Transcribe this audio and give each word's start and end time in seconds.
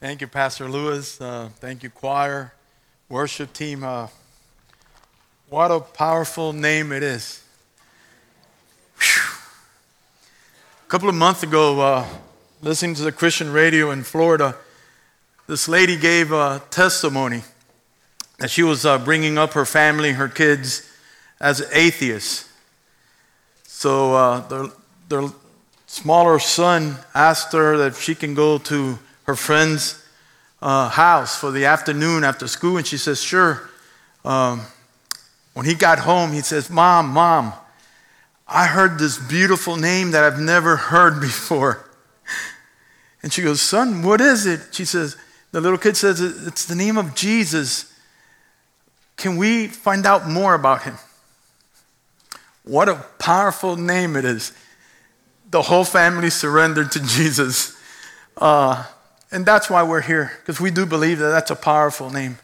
Thank 0.00 0.20
you, 0.20 0.28
Pastor 0.28 0.68
Lewis. 0.68 1.20
Uh, 1.20 1.48
thank 1.56 1.82
you, 1.82 1.90
choir, 1.90 2.54
worship 3.08 3.52
team. 3.52 3.82
Uh, 3.82 4.06
what 5.48 5.72
a 5.72 5.80
powerful 5.80 6.52
name 6.52 6.92
it 6.92 7.02
is. 7.02 7.42
Whew. 9.00 9.38
A 10.86 10.88
couple 10.88 11.08
of 11.08 11.16
months 11.16 11.42
ago, 11.42 11.80
uh, 11.80 12.06
listening 12.62 12.94
to 12.94 13.02
the 13.02 13.10
Christian 13.10 13.52
radio 13.52 13.90
in 13.90 14.04
Florida, 14.04 14.54
this 15.48 15.66
lady 15.66 15.96
gave 15.96 16.30
a 16.30 16.62
testimony 16.70 17.42
that 18.38 18.50
she 18.50 18.62
was 18.62 18.86
uh, 18.86 18.98
bringing 18.98 19.36
up 19.36 19.54
her 19.54 19.64
family, 19.64 20.12
her 20.12 20.28
kids, 20.28 20.88
as 21.40 21.68
atheists. 21.72 22.48
So 23.64 24.14
uh, 24.14 24.46
their, 24.46 24.66
their 25.08 25.28
smaller 25.88 26.38
son 26.38 26.98
asked 27.16 27.52
her 27.52 27.76
that 27.78 27.96
she 27.96 28.14
can 28.14 28.34
go 28.34 28.58
to 28.58 29.00
her 29.28 29.36
friend's 29.36 30.02
uh, 30.62 30.88
house 30.88 31.38
for 31.38 31.50
the 31.50 31.66
afternoon 31.66 32.24
after 32.24 32.48
school, 32.48 32.78
and 32.78 32.86
she 32.86 32.96
says, 32.96 33.22
Sure. 33.22 33.68
Um, 34.24 34.62
when 35.52 35.66
he 35.66 35.74
got 35.74 35.98
home, 35.98 36.32
he 36.32 36.40
says, 36.40 36.70
Mom, 36.70 37.08
Mom, 37.10 37.52
I 38.46 38.66
heard 38.66 38.98
this 38.98 39.18
beautiful 39.18 39.76
name 39.76 40.12
that 40.12 40.24
I've 40.24 40.40
never 40.40 40.76
heard 40.76 41.20
before. 41.20 41.90
And 43.22 43.30
she 43.30 43.42
goes, 43.42 43.60
Son, 43.60 44.02
what 44.02 44.22
is 44.22 44.46
it? 44.46 44.60
She 44.72 44.86
says, 44.86 45.18
The 45.52 45.60
little 45.60 45.78
kid 45.78 45.98
says, 45.98 46.22
It's 46.46 46.64
the 46.64 46.74
name 46.74 46.96
of 46.96 47.14
Jesus. 47.14 47.92
Can 49.18 49.36
we 49.36 49.66
find 49.66 50.06
out 50.06 50.26
more 50.26 50.54
about 50.54 50.84
him? 50.84 50.96
What 52.64 52.88
a 52.88 53.04
powerful 53.18 53.76
name 53.76 54.16
it 54.16 54.24
is. 54.24 54.52
The 55.50 55.60
whole 55.60 55.84
family 55.84 56.30
surrendered 56.30 56.92
to 56.92 57.00
Jesus. 57.06 57.76
Uh, 58.38 58.84
and 59.30 59.44
that's 59.44 59.68
why 59.68 59.82
we're 59.82 60.00
here, 60.00 60.32
because 60.40 60.60
we 60.60 60.70
do 60.70 60.86
believe 60.86 61.18
that 61.18 61.30
that's 61.30 61.50
a 61.50 61.56
powerful 61.56 62.10
name. 62.10 62.38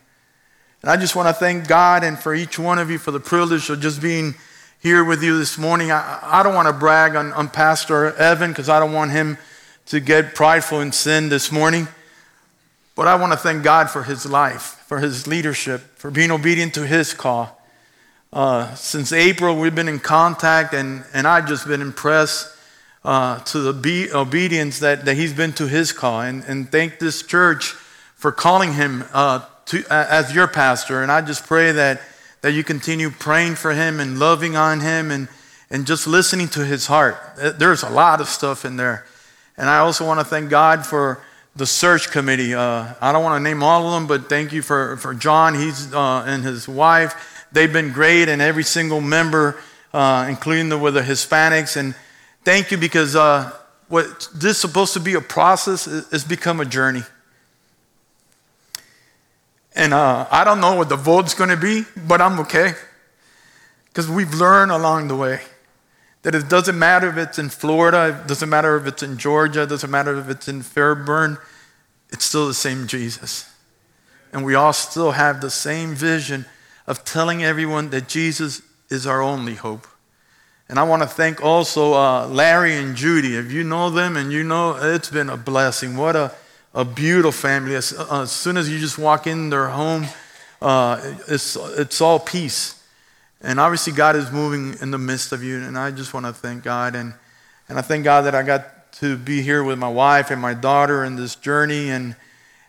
And 0.82 0.90
I 0.90 0.96
just 0.96 1.16
want 1.16 1.28
to 1.28 1.32
thank 1.32 1.66
God 1.66 2.04
and 2.04 2.18
for 2.18 2.34
each 2.34 2.58
one 2.58 2.78
of 2.78 2.90
you 2.90 2.98
for 2.98 3.10
the 3.10 3.20
privilege 3.20 3.70
of 3.70 3.80
just 3.80 4.02
being 4.02 4.34
here 4.80 5.02
with 5.02 5.22
you 5.22 5.38
this 5.38 5.56
morning. 5.56 5.90
I, 5.90 6.20
I 6.22 6.42
don't 6.42 6.54
want 6.54 6.68
to 6.68 6.74
brag 6.74 7.16
on, 7.16 7.32
on 7.32 7.48
Pastor 7.48 8.14
Evan 8.16 8.50
because 8.50 8.68
I 8.68 8.80
don't 8.80 8.92
want 8.92 9.12
him 9.12 9.38
to 9.86 9.98
get 9.98 10.34
prideful 10.34 10.80
in 10.80 10.92
sin 10.92 11.30
this 11.30 11.50
morning. 11.50 11.88
But 12.94 13.08
I 13.08 13.14
want 13.14 13.32
to 13.32 13.38
thank 13.38 13.64
God 13.64 13.88
for 13.88 14.02
his 14.02 14.26
life, 14.26 14.82
for 14.86 14.98
his 14.98 15.26
leadership, 15.26 15.80
for 15.96 16.10
being 16.10 16.30
obedient 16.30 16.74
to 16.74 16.86
his 16.86 17.14
call. 17.14 17.60
Uh, 18.30 18.74
since 18.74 19.12
April, 19.12 19.56
we've 19.56 19.74
been 19.74 19.88
in 19.88 20.00
contact, 20.00 20.74
and, 20.74 21.04
and 21.14 21.26
I've 21.26 21.48
just 21.48 21.66
been 21.66 21.80
impressed 21.80 22.53
uh, 23.04 23.38
to 23.40 23.58
the 23.60 23.72
be- 23.72 24.10
obedience 24.12 24.78
that, 24.78 25.04
that 25.04 25.16
he's 25.16 25.34
been 25.34 25.52
to 25.52 25.68
his 25.68 25.92
call. 25.92 26.22
And, 26.22 26.42
and 26.44 26.70
thank 26.70 26.98
this 26.98 27.22
church 27.22 27.72
for 28.14 28.32
calling 28.32 28.72
him 28.72 29.04
uh, 29.12 29.44
to, 29.66 29.84
uh, 29.90 30.06
as 30.08 30.34
your 30.34 30.48
pastor. 30.48 31.02
And 31.02 31.12
I 31.12 31.20
just 31.20 31.46
pray 31.46 31.72
that, 31.72 32.00
that 32.40 32.52
you 32.52 32.64
continue 32.64 33.10
praying 33.10 33.56
for 33.56 33.72
him 33.72 34.00
and 34.00 34.18
loving 34.18 34.56
on 34.56 34.80
him 34.80 35.10
and, 35.10 35.28
and 35.70 35.86
just 35.86 36.06
listening 36.06 36.48
to 36.48 36.64
his 36.64 36.86
heart. 36.86 37.16
Uh, 37.38 37.50
there's 37.52 37.82
a 37.82 37.90
lot 37.90 38.20
of 38.20 38.28
stuff 38.28 38.64
in 38.64 38.76
there. 38.76 39.04
And 39.56 39.68
I 39.68 39.78
also 39.78 40.06
want 40.06 40.20
to 40.20 40.24
thank 40.24 40.48
God 40.50 40.86
for 40.86 41.22
the 41.54 41.66
search 41.66 42.10
committee. 42.10 42.54
Uh, 42.54 42.94
I 43.00 43.12
don't 43.12 43.22
want 43.22 43.38
to 43.38 43.42
name 43.42 43.62
all 43.62 43.86
of 43.86 43.92
them, 43.92 44.06
but 44.06 44.28
thank 44.28 44.52
you 44.52 44.62
for, 44.62 44.96
for 44.96 45.14
John 45.14 45.54
he's, 45.54 45.92
uh, 45.92 46.24
and 46.26 46.42
his 46.42 46.66
wife. 46.66 47.46
They've 47.52 47.72
been 47.72 47.92
great, 47.92 48.28
and 48.28 48.42
every 48.42 48.64
single 48.64 49.00
member, 49.00 49.56
including 49.92 50.70
the, 50.70 50.78
with 50.78 50.94
the 50.94 51.02
Hispanics. 51.02 51.76
And 51.76 51.94
Thank 52.44 52.70
you 52.70 52.76
because 52.76 53.16
uh, 53.16 53.52
what 53.88 54.28
this 54.34 54.52
is 54.52 54.60
supposed 54.60 54.92
to 54.94 55.00
be 55.00 55.14
a 55.14 55.20
process 55.20 55.86
has 55.86 56.24
become 56.24 56.60
a 56.60 56.64
journey. 56.64 57.02
And 59.74 59.92
uh, 59.92 60.26
I 60.30 60.44
don't 60.44 60.60
know 60.60 60.74
what 60.74 60.88
the 60.88 60.96
vote's 60.96 61.34
going 61.34 61.50
to 61.50 61.56
be, 61.56 61.84
but 62.06 62.20
I'm 62.20 62.38
okay. 62.40 62.74
Because 63.86 64.08
we've 64.08 64.34
learned 64.34 64.72
along 64.72 65.08
the 65.08 65.16
way 65.16 65.40
that 66.22 66.34
it 66.34 66.48
doesn't 66.48 66.78
matter 66.78 67.08
if 67.08 67.16
it's 67.16 67.38
in 67.38 67.48
Florida, 67.48 68.20
it 68.22 68.28
doesn't 68.28 68.48
matter 68.48 68.76
if 68.76 68.86
it's 68.86 69.02
in 69.02 69.18
Georgia, 69.18 69.62
it 69.62 69.68
doesn't 69.68 69.90
matter 69.90 70.18
if 70.18 70.28
it's 70.28 70.48
in 70.48 70.62
Fairburn, 70.62 71.38
it's 72.10 72.24
still 72.24 72.46
the 72.46 72.54
same 72.54 72.86
Jesus. 72.86 73.50
And 74.32 74.44
we 74.44 74.54
all 74.54 74.72
still 74.72 75.12
have 75.12 75.40
the 75.40 75.50
same 75.50 75.94
vision 75.94 76.46
of 76.86 77.04
telling 77.04 77.44
everyone 77.44 77.90
that 77.90 78.08
Jesus 78.08 78.62
is 78.90 79.06
our 79.06 79.22
only 79.22 79.54
hope. 79.54 79.86
And 80.68 80.78
I 80.78 80.82
want 80.82 81.02
to 81.02 81.08
thank 81.08 81.42
also 81.42 81.92
uh, 81.92 82.26
Larry 82.26 82.74
and 82.76 82.96
Judy. 82.96 83.36
If 83.36 83.52
you 83.52 83.64
know 83.64 83.90
them 83.90 84.16
and 84.16 84.32
you 84.32 84.42
know, 84.42 84.76
it's 84.80 85.10
been 85.10 85.28
a 85.28 85.36
blessing. 85.36 85.96
What 85.96 86.16
a, 86.16 86.32
a 86.72 86.84
beautiful 86.84 87.32
family. 87.32 87.74
As, 87.74 87.92
uh, 87.92 88.22
as 88.22 88.32
soon 88.32 88.56
as 88.56 88.70
you 88.70 88.78
just 88.78 88.98
walk 88.98 89.26
in 89.26 89.50
their 89.50 89.68
home, 89.68 90.06
uh, 90.62 91.16
it's, 91.28 91.56
it's 91.56 92.00
all 92.00 92.18
peace. 92.18 92.82
And 93.42 93.60
obviously, 93.60 93.92
God 93.92 94.16
is 94.16 94.32
moving 94.32 94.74
in 94.80 94.90
the 94.90 94.96
midst 94.96 95.32
of 95.32 95.42
you. 95.42 95.58
And 95.58 95.76
I 95.76 95.90
just 95.90 96.14
want 96.14 96.24
to 96.24 96.32
thank 96.32 96.64
God. 96.64 96.94
And, 96.94 97.12
and 97.68 97.78
I 97.78 97.82
thank 97.82 98.04
God 98.04 98.22
that 98.22 98.34
I 98.34 98.42
got 98.42 98.90
to 98.94 99.18
be 99.18 99.42
here 99.42 99.62
with 99.62 99.78
my 99.78 99.88
wife 99.88 100.30
and 100.30 100.40
my 100.40 100.54
daughter 100.54 101.04
in 101.04 101.16
this 101.16 101.34
journey. 101.36 101.90
And, 101.90 102.16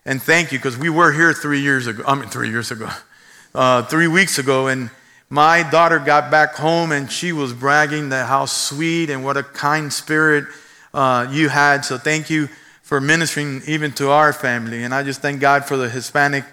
and 0.04 0.22
thank 0.22 0.52
you, 0.52 0.60
because 0.60 0.78
we 0.78 0.90
were 0.90 1.14
here 1.14 1.32
three 1.32 1.62
years 1.62 1.88
ago. 1.88 2.04
I 2.06 2.16
mean, 2.16 2.28
three 2.28 2.50
years 2.50 2.72
ago, 2.72 2.90
uh, 3.56 3.84
three 3.84 4.10
weeks 4.10 4.38
ago. 4.38 4.68
And 4.68 4.90
my 5.30 5.64
daughter 5.70 6.00
got 6.00 6.30
back 6.30 6.56
home 6.56 6.92
and 6.92 7.12
she 7.12 7.32
was 7.32 7.54
bragging 7.54 8.10
that 8.10 8.28
how 8.28 8.46
sweet 8.46 9.10
and 9.10 9.24
what 9.24 9.38
a 9.38 9.44
kind 9.44 9.92
spirit 9.92 10.46
uh, 10.94 11.28
you 11.32 11.50
had. 11.50 11.84
So 11.84 11.98
thank 11.98 12.30
you 12.30 12.48
for 12.84 13.02
ministering 13.02 13.62
even 13.66 13.92
to 13.94 14.12
our 14.12 14.32
family. 14.32 14.84
And 14.84 14.94
I 14.94 15.04
just 15.04 15.22
thank 15.22 15.42
God 15.42 15.66
for 15.66 15.78
the 15.78 15.90
Hispanic 15.90 16.46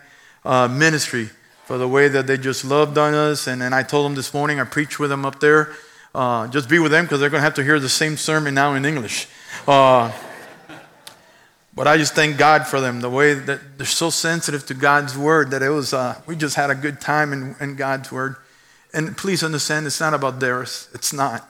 uh, 0.44 0.66
ministry, 0.69 1.28
for 1.66 1.77
the 1.77 1.87
way 1.87 2.09
that 2.09 2.27
they 2.27 2.38
just 2.38 2.65
loved 2.65 2.97
on 2.97 3.15
us. 3.15 3.47
And, 3.47 3.62
and 3.62 3.75
I 3.75 3.82
told 3.82 4.06
them 4.06 4.15
this 4.15 4.32
morning, 4.32 4.59
I 4.59 4.65
preached 4.65 4.99
with 4.99 5.11
them 5.11 5.25
up 5.25 5.41
there. 5.41 5.72
Uh, 6.15 6.49
just 6.49 6.69
be 6.69 6.78
with 6.78 6.91
them 6.91 7.05
because 7.05 7.21
they're 7.21 7.31
going 7.31 7.41
to 7.41 7.44
have 7.44 7.55
to 7.55 7.65
hear 7.65 7.78
the 7.78 7.88
same 7.88 8.16
sermon 8.16 8.55
now 8.55 8.75
in 8.75 8.84
English. 8.84 9.28
Uh, 9.69 10.11
but 11.75 11.87
I 11.87 11.97
just 11.97 12.15
thank 12.15 12.37
God 12.37 12.66
for 12.66 12.81
them, 12.81 13.00
the 13.00 13.09
way 13.09 13.32
that 13.34 13.78
they're 13.78 13.87
so 13.87 14.11
sensitive 14.11 14.66
to 14.66 14.75
God's 14.75 15.16
word 15.16 15.50
that 15.53 15.62
it 15.62 15.71
was, 15.71 15.94
uh, 15.94 16.21
we 16.27 16.37
just 16.37 16.56
had 16.56 16.71
a 16.71 16.75
good 16.75 17.00
time 17.00 17.32
in, 17.32 17.56
in 17.61 17.77
God's 17.77 18.12
word. 18.12 18.37
And 18.92 19.16
please 19.16 19.42
understand, 19.42 19.86
it's 19.86 20.00
not 20.00 20.14
about 20.14 20.41
theirs. 20.41 20.88
It's 20.92 21.12
not. 21.12 21.48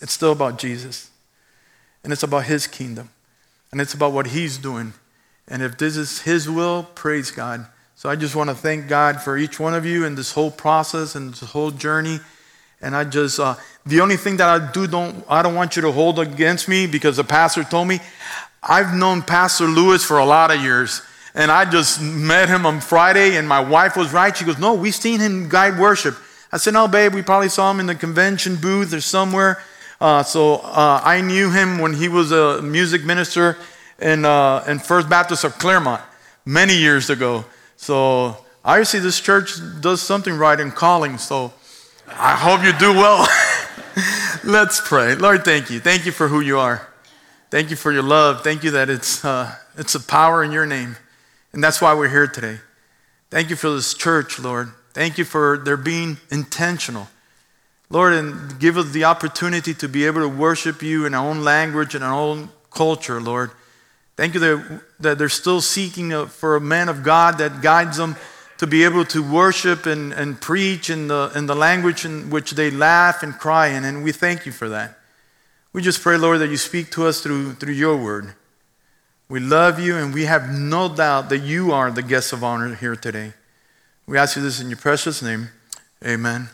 It's 0.00 0.12
still 0.12 0.32
about 0.32 0.58
Jesus. 0.58 1.10
And 2.02 2.12
it's 2.12 2.22
about 2.22 2.44
His 2.44 2.66
kingdom. 2.66 3.10
And 3.72 3.80
it's 3.80 3.94
about 3.94 4.12
what 4.12 4.28
He's 4.28 4.58
doing. 4.58 4.94
And 5.48 5.62
if 5.62 5.78
this 5.78 5.96
is 5.96 6.22
His 6.22 6.50
will, 6.50 6.84
praise 6.94 7.30
God. 7.30 7.66
So 7.94 8.10
I 8.10 8.16
just 8.16 8.36
want 8.36 8.50
to 8.50 8.56
thank 8.56 8.88
God 8.88 9.22
for 9.22 9.38
each 9.38 9.58
one 9.58 9.74
of 9.74 9.86
you 9.86 10.04
in 10.04 10.16
this 10.16 10.32
whole 10.32 10.50
process 10.50 11.14
and 11.14 11.32
this 11.32 11.40
whole 11.40 11.70
journey. 11.70 12.20
And 12.82 12.94
I 12.94 13.04
just, 13.04 13.40
uh, 13.40 13.54
the 13.86 14.00
only 14.00 14.16
thing 14.16 14.36
that 14.36 14.48
I 14.48 14.70
do 14.70 14.86
don't, 14.86 15.24
I 15.28 15.42
don't 15.42 15.54
want 15.54 15.76
you 15.76 15.82
to 15.82 15.92
hold 15.92 16.18
against 16.18 16.68
me 16.68 16.86
because 16.86 17.16
the 17.16 17.24
pastor 17.24 17.64
told 17.64 17.88
me, 17.88 18.00
I've 18.62 18.92
known 18.92 19.22
Pastor 19.22 19.64
Lewis 19.64 20.04
for 20.04 20.18
a 20.18 20.26
lot 20.26 20.50
of 20.50 20.60
years. 20.60 21.00
And 21.34 21.50
I 21.50 21.70
just 21.70 22.00
met 22.02 22.48
him 22.48 22.66
on 22.66 22.80
Friday, 22.80 23.36
and 23.36 23.46
my 23.46 23.60
wife 23.60 23.96
was 23.96 24.12
right. 24.12 24.34
She 24.36 24.44
goes, 24.44 24.58
No, 24.58 24.74
we've 24.74 24.94
seen 24.94 25.20
him 25.20 25.48
guide 25.48 25.78
worship. 25.78 26.16
I 26.56 26.58
said, 26.58 26.72
No, 26.72 26.88
babe, 26.88 27.12
we 27.12 27.20
probably 27.20 27.50
saw 27.50 27.70
him 27.70 27.80
in 27.80 27.86
the 27.86 27.94
convention 27.94 28.56
booth 28.56 28.94
or 28.94 29.02
somewhere. 29.02 29.62
Uh, 30.00 30.22
so 30.22 30.54
uh, 30.54 31.02
I 31.04 31.20
knew 31.20 31.50
him 31.50 31.78
when 31.80 31.92
he 31.92 32.08
was 32.08 32.32
a 32.32 32.62
music 32.62 33.04
minister 33.04 33.58
in, 33.98 34.24
uh, 34.24 34.64
in 34.66 34.78
First 34.78 35.06
Baptist 35.10 35.44
of 35.44 35.58
Claremont 35.58 36.00
many 36.46 36.74
years 36.74 37.10
ago. 37.10 37.44
So 37.76 38.38
obviously, 38.64 39.00
this 39.00 39.20
church 39.20 39.50
does 39.82 40.00
something 40.00 40.32
right 40.32 40.58
in 40.58 40.70
calling. 40.70 41.18
So 41.18 41.52
I 42.08 42.34
hope 42.34 42.64
you 42.64 42.72
do 42.78 42.94
well. 42.94 43.28
Let's 44.42 44.80
pray. 44.80 45.14
Lord, 45.14 45.44
thank 45.44 45.68
you. 45.68 45.78
Thank 45.78 46.06
you 46.06 46.12
for 46.12 46.28
who 46.28 46.40
you 46.40 46.58
are. 46.58 46.88
Thank 47.50 47.68
you 47.68 47.76
for 47.76 47.92
your 47.92 48.02
love. 48.02 48.42
Thank 48.42 48.64
you 48.64 48.70
that 48.70 48.88
it's, 48.88 49.22
uh, 49.22 49.54
it's 49.76 49.94
a 49.94 50.00
power 50.00 50.42
in 50.42 50.52
your 50.52 50.64
name. 50.64 50.96
And 51.52 51.62
that's 51.62 51.82
why 51.82 51.92
we're 51.92 52.08
here 52.08 52.26
today. 52.26 52.60
Thank 53.28 53.50
you 53.50 53.56
for 53.56 53.68
this 53.68 53.92
church, 53.92 54.38
Lord. 54.38 54.70
Thank 54.96 55.18
you 55.18 55.26
for 55.26 55.58
their 55.58 55.76
being 55.76 56.16
intentional. 56.30 57.08
Lord, 57.90 58.14
and 58.14 58.58
give 58.58 58.78
us 58.78 58.92
the 58.92 59.04
opportunity 59.04 59.74
to 59.74 59.88
be 59.90 60.06
able 60.06 60.22
to 60.22 60.28
worship 60.28 60.82
you 60.82 61.04
in 61.04 61.12
our 61.12 61.28
own 61.28 61.44
language 61.44 61.94
and 61.94 62.02
our 62.02 62.14
own 62.14 62.48
culture, 62.70 63.20
Lord. 63.20 63.50
Thank 64.16 64.32
you 64.32 64.40
that, 64.40 65.18
they're 65.18 65.28
still 65.28 65.60
seeking 65.60 66.24
for 66.28 66.56
a 66.56 66.62
man 66.62 66.88
of 66.88 67.02
God 67.02 67.36
that 67.36 67.60
guides 67.60 67.98
them 67.98 68.16
to 68.56 68.66
be 68.66 68.84
able 68.84 69.04
to 69.04 69.22
worship 69.22 69.84
and, 69.84 70.14
and 70.14 70.40
preach 70.40 70.88
in 70.88 71.08
the, 71.08 71.30
in 71.36 71.44
the 71.44 71.54
language 71.54 72.06
in 72.06 72.30
which 72.30 72.52
they 72.52 72.70
laugh 72.70 73.22
and 73.22 73.38
cry 73.38 73.66
in. 73.66 73.84
And 73.84 74.02
we 74.02 74.12
thank 74.12 74.46
you 74.46 74.52
for 74.52 74.70
that. 74.70 74.98
We 75.74 75.82
just 75.82 76.00
pray, 76.00 76.16
Lord, 76.16 76.40
that 76.40 76.48
you 76.48 76.56
speak 76.56 76.90
to 76.92 77.04
us 77.04 77.20
through, 77.20 77.56
through 77.56 77.74
your 77.74 77.98
word. 77.98 78.32
We 79.28 79.40
love 79.40 79.78
you, 79.78 79.98
and 79.98 80.14
we 80.14 80.24
have 80.24 80.48
no 80.48 80.88
doubt 80.88 81.28
that 81.28 81.40
you 81.40 81.72
are 81.72 81.90
the 81.90 82.02
guest 82.02 82.32
of 82.32 82.42
honor 82.42 82.74
here 82.74 82.96
today. 82.96 83.34
We 84.08 84.18
ask 84.18 84.36
you 84.36 84.42
this 84.42 84.60
in 84.60 84.68
your 84.68 84.76
precious 84.76 85.20
name. 85.20 85.48
Amen. 86.06 86.48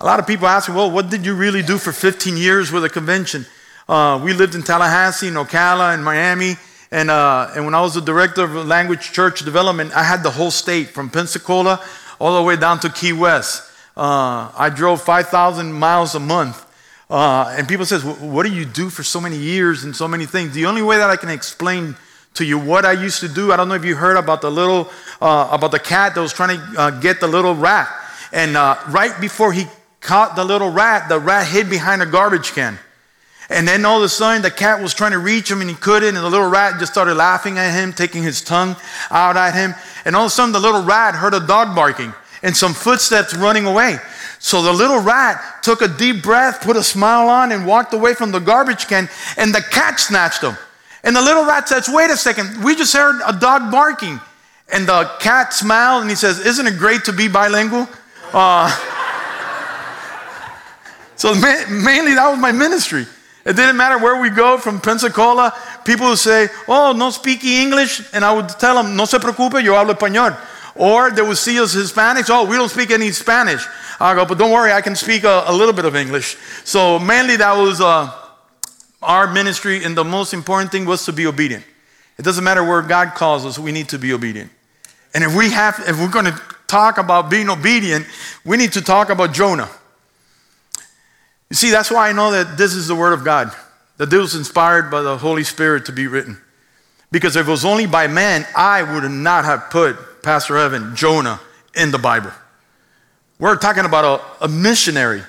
A 0.00 0.04
lot 0.04 0.18
of 0.18 0.26
people 0.26 0.48
ask 0.48 0.68
me, 0.68 0.74
well, 0.74 0.90
what 0.90 1.08
did 1.08 1.24
you 1.24 1.36
really 1.36 1.62
do 1.62 1.78
for 1.78 1.92
15 1.92 2.36
years 2.36 2.72
with 2.72 2.84
a 2.84 2.88
convention? 2.88 3.46
Uh, 3.88 4.20
we 4.20 4.32
lived 4.32 4.56
in 4.56 4.62
Tallahassee, 4.62 5.28
in 5.28 5.34
Ocala, 5.34 5.94
in 5.94 6.02
Miami, 6.02 6.56
And, 6.90 7.08
uh, 7.08 7.52
and 7.54 7.64
when 7.64 7.76
I 7.76 7.80
was 7.80 7.94
the 7.94 8.00
director 8.00 8.42
of 8.42 8.66
language 8.66 9.12
church 9.12 9.44
development, 9.44 9.92
I 9.94 10.02
had 10.02 10.24
the 10.24 10.32
whole 10.32 10.50
state 10.50 10.88
from 10.88 11.10
Pensacola 11.10 11.80
all 12.18 12.36
the 12.36 12.42
way 12.42 12.56
down 12.56 12.80
to 12.80 12.88
Key 12.88 13.12
West. 13.12 13.70
Uh, 13.96 14.50
I 14.56 14.68
drove 14.74 15.00
5,000 15.00 15.72
miles 15.72 16.16
a 16.16 16.20
month. 16.20 16.66
Uh, 17.08 17.54
and 17.56 17.68
people 17.68 17.86
says, 17.86 18.04
what 18.04 18.44
do 18.44 18.52
you 18.52 18.64
do 18.64 18.90
for 18.90 19.04
so 19.04 19.20
many 19.20 19.36
years 19.36 19.84
and 19.84 19.94
so 19.94 20.08
many 20.08 20.26
things? 20.26 20.54
The 20.54 20.66
only 20.66 20.82
way 20.82 20.96
that 20.96 21.08
I 21.08 21.14
can 21.14 21.28
explain 21.28 21.94
to 22.34 22.44
you 22.44 22.58
what 22.58 22.84
I 22.84 22.92
used 22.92 23.20
to 23.20 23.28
do, 23.28 23.52
I 23.52 23.56
don't 23.56 23.68
know 23.68 23.74
if 23.74 23.84
you 23.84 23.96
heard 23.96 24.16
about 24.16 24.40
the 24.40 24.50
little, 24.50 24.90
uh, 25.20 25.48
about 25.50 25.72
the 25.72 25.78
cat 25.78 26.14
that 26.14 26.20
was 26.20 26.32
trying 26.32 26.58
to 26.58 26.80
uh, 26.80 26.90
get 27.00 27.20
the 27.20 27.26
little 27.26 27.54
rat. 27.54 27.88
And 28.32 28.56
uh, 28.56 28.78
right 28.88 29.20
before 29.20 29.52
he 29.52 29.66
caught 30.00 30.36
the 30.36 30.44
little 30.44 30.70
rat, 30.70 31.08
the 31.08 31.18
rat 31.18 31.46
hid 31.46 31.68
behind 31.68 32.02
a 32.02 32.06
garbage 32.06 32.52
can. 32.52 32.78
And 33.50 33.66
then 33.66 33.84
all 33.84 33.98
of 33.98 34.04
a 34.04 34.08
sudden, 34.08 34.42
the 34.42 34.50
cat 34.50 34.80
was 34.80 34.94
trying 34.94 35.10
to 35.10 35.18
reach 35.18 35.50
him 35.50 35.60
and 35.60 35.68
he 35.68 35.74
couldn't. 35.74 36.16
And 36.16 36.24
the 36.24 36.30
little 36.30 36.48
rat 36.48 36.78
just 36.78 36.92
started 36.92 37.14
laughing 37.14 37.58
at 37.58 37.74
him, 37.74 37.92
taking 37.92 38.22
his 38.22 38.42
tongue 38.42 38.76
out 39.10 39.36
at 39.36 39.54
him. 39.54 39.74
And 40.04 40.14
all 40.14 40.22
of 40.22 40.28
a 40.28 40.30
sudden, 40.30 40.52
the 40.52 40.60
little 40.60 40.84
rat 40.84 41.16
heard 41.16 41.34
a 41.34 41.44
dog 41.44 41.74
barking 41.74 42.14
and 42.42 42.56
some 42.56 42.72
footsteps 42.72 43.34
running 43.34 43.66
away. 43.66 43.98
So 44.38 44.62
the 44.62 44.72
little 44.72 45.00
rat 45.00 45.62
took 45.62 45.82
a 45.82 45.88
deep 45.88 46.22
breath, 46.22 46.62
put 46.62 46.76
a 46.76 46.82
smile 46.82 47.28
on, 47.28 47.52
and 47.52 47.66
walked 47.66 47.92
away 47.92 48.14
from 48.14 48.30
the 48.30 48.38
garbage 48.38 48.86
can. 48.86 49.08
And 49.36 49.52
the 49.52 49.60
cat 49.60 49.98
snatched 49.98 50.42
him. 50.42 50.56
And 51.02 51.16
the 51.16 51.22
little 51.22 51.44
rat 51.44 51.68
says, 51.68 51.88
Wait 51.88 52.10
a 52.10 52.16
second, 52.16 52.62
we 52.64 52.76
just 52.76 52.94
heard 52.94 53.20
a 53.26 53.38
dog 53.38 53.70
barking. 53.70 54.20
And 54.72 54.86
the 54.86 55.10
cat 55.20 55.52
smiled 55.52 56.02
and 56.02 56.10
he 56.10 56.16
says, 56.16 56.38
Isn't 56.38 56.66
it 56.66 56.78
great 56.78 57.04
to 57.04 57.12
be 57.12 57.28
bilingual? 57.28 57.88
Uh, 58.32 58.68
so 61.16 61.34
mainly 61.34 62.14
that 62.14 62.28
was 62.30 62.38
my 62.38 62.52
ministry. 62.52 63.06
It 63.44 63.56
didn't 63.56 63.76
matter 63.76 63.98
where 63.98 64.20
we 64.20 64.28
go 64.30 64.58
from 64.58 64.80
Pensacola, 64.80 65.54
people 65.84 66.08
would 66.08 66.18
say, 66.18 66.48
Oh, 66.68 66.92
no 66.92 67.10
speak 67.10 67.42
English. 67.44 68.02
And 68.12 68.24
I 68.24 68.32
would 68.32 68.48
tell 68.48 68.80
them, 68.80 68.96
No 68.96 69.06
se 69.06 69.18
preocupe, 69.18 69.64
yo 69.64 69.74
hablo 69.74 69.94
español. 69.94 70.38
Or 70.76 71.10
they 71.10 71.22
would 71.22 71.38
see 71.38 71.58
us 71.58 71.74
Hispanics, 71.74 72.28
Oh, 72.30 72.44
we 72.44 72.56
don't 72.56 72.68
speak 72.68 72.90
any 72.90 73.10
Spanish. 73.10 73.66
I 73.98 74.14
go, 74.14 74.26
But 74.26 74.38
don't 74.38 74.52
worry, 74.52 74.72
I 74.72 74.82
can 74.82 74.94
speak 74.94 75.24
a, 75.24 75.44
a 75.46 75.52
little 75.52 75.72
bit 75.72 75.86
of 75.86 75.96
English. 75.96 76.36
So 76.64 76.98
mainly 76.98 77.36
that 77.36 77.56
was 77.56 77.80
uh, 77.80 78.12
our 79.02 79.32
ministry, 79.32 79.84
and 79.84 79.96
the 79.96 80.04
most 80.04 80.34
important 80.34 80.70
thing 80.72 80.84
was 80.84 81.04
to 81.06 81.12
be 81.12 81.26
obedient. 81.26 81.64
It 82.18 82.22
doesn't 82.22 82.44
matter 82.44 82.62
where 82.62 82.82
God 82.82 83.14
calls 83.14 83.46
us, 83.46 83.58
we 83.58 83.72
need 83.72 83.88
to 83.90 83.98
be 83.98 84.12
obedient. 84.12 84.50
And 85.14 85.24
if 85.24 85.34
we 85.34 85.50
have, 85.50 85.82
if 85.86 85.98
we're 85.98 86.10
going 86.10 86.26
to 86.26 86.40
talk 86.66 86.98
about 86.98 87.30
being 87.30 87.48
obedient, 87.48 88.06
we 88.44 88.56
need 88.56 88.72
to 88.74 88.82
talk 88.82 89.10
about 89.10 89.32
Jonah. 89.32 89.68
You 91.48 91.56
see, 91.56 91.70
that's 91.70 91.90
why 91.90 92.08
I 92.08 92.12
know 92.12 92.30
that 92.30 92.56
this 92.56 92.74
is 92.74 92.86
the 92.86 92.94
Word 92.94 93.12
of 93.12 93.24
God, 93.24 93.50
that 93.96 94.10
this 94.10 94.20
was 94.20 94.34
inspired 94.34 94.90
by 94.90 95.00
the 95.00 95.16
Holy 95.16 95.42
Spirit 95.42 95.86
to 95.86 95.92
be 95.92 96.06
written. 96.06 96.40
Because 97.10 97.34
if 97.34 97.48
it 97.48 97.50
was 97.50 97.64
only 97.64 97.86
by 97.86 98.06
man, 98.06 98.46
I 98.56 98.82
would 98.82 99.10
not 99.10 99.44
have 99.44 99.68
put 99.70 100.22
Pastor 100.22 100.56
Evan, 100.56 100.94
Jonah, 100.94 101.40
in 101.74 101.90
the 101.90 101.98
Bible. 101.98 102.30
We're 103.38 103.56
talking 103.56 103.84
about 103.84 104.20
a, 104.40 104.44
a 104.44 104.48
missionary 104.48 105.22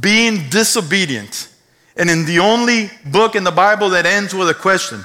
being 0.00 0.48
disobedient. 0.48 1.48
And 1.96 2.10
in 2.10 2.26
the 2.26 2.40
only 2.40 2.90
book 3.06 3.34
in 3.34 3.44
the 3.44 3.50
Bible 3.50 3.90
that 3.90 4.04
ends 4.04 4.34
with 4.34 4.48
a 4.50 4.54
question, 4.54 5.04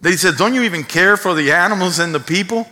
they 0.00 0.16
said, 0.16 0.36
Don't 0.36 0.54
you 0.54 0.62
even 0.62 0.84
care 0.84 1.16
for 1.16 1.34
the 1.34 1.52
animals 1.52 1.98
and 1.98 2.14
the 2.14 2.20
people? 2.20 2.66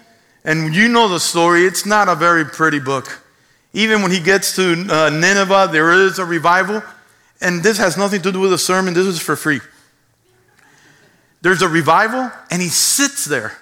And 0.45 0.75
you 0.75 0.89
know 0.89 1.09
the 1.09 1.21
story, 1.21 1.65
it's 1.65 1.87
not 1.87 2.09
a 2.09 2.15
very 2.15 2.45
pretty 2.45 2.79
book. 2.79 3.23
Even 3.73 4.03
when 4.03 4.11
he 4.11 4.21
gets 4.21 4.55
to 4.57 4.87
uh, 4.91 5.11
Nineveh, 5.11 5.71
there 5.73 5.91
is 5.91 6.19
a 6.19 6.25
revival. 6.25 6.83
And 7.41 7.63
this 7.63 7.79
has 7.79 7.97
nothing 7.97 8.23
to 8.23 8.33
do 8.33 8.41
with 8.41 8.53
a 8.53 8.59
sermon, 8.59 8.95
this 8.95 9.07
is 9.07 9.21
for 9.21 9.37
free. 9.37 9.61
There's 11.41 11.63
a 11.63 11.69
revival, 11.69 12.31
and 12.51 12.63
he 12.63 12.69
sits 12.69 13.25
there 13.25 13.59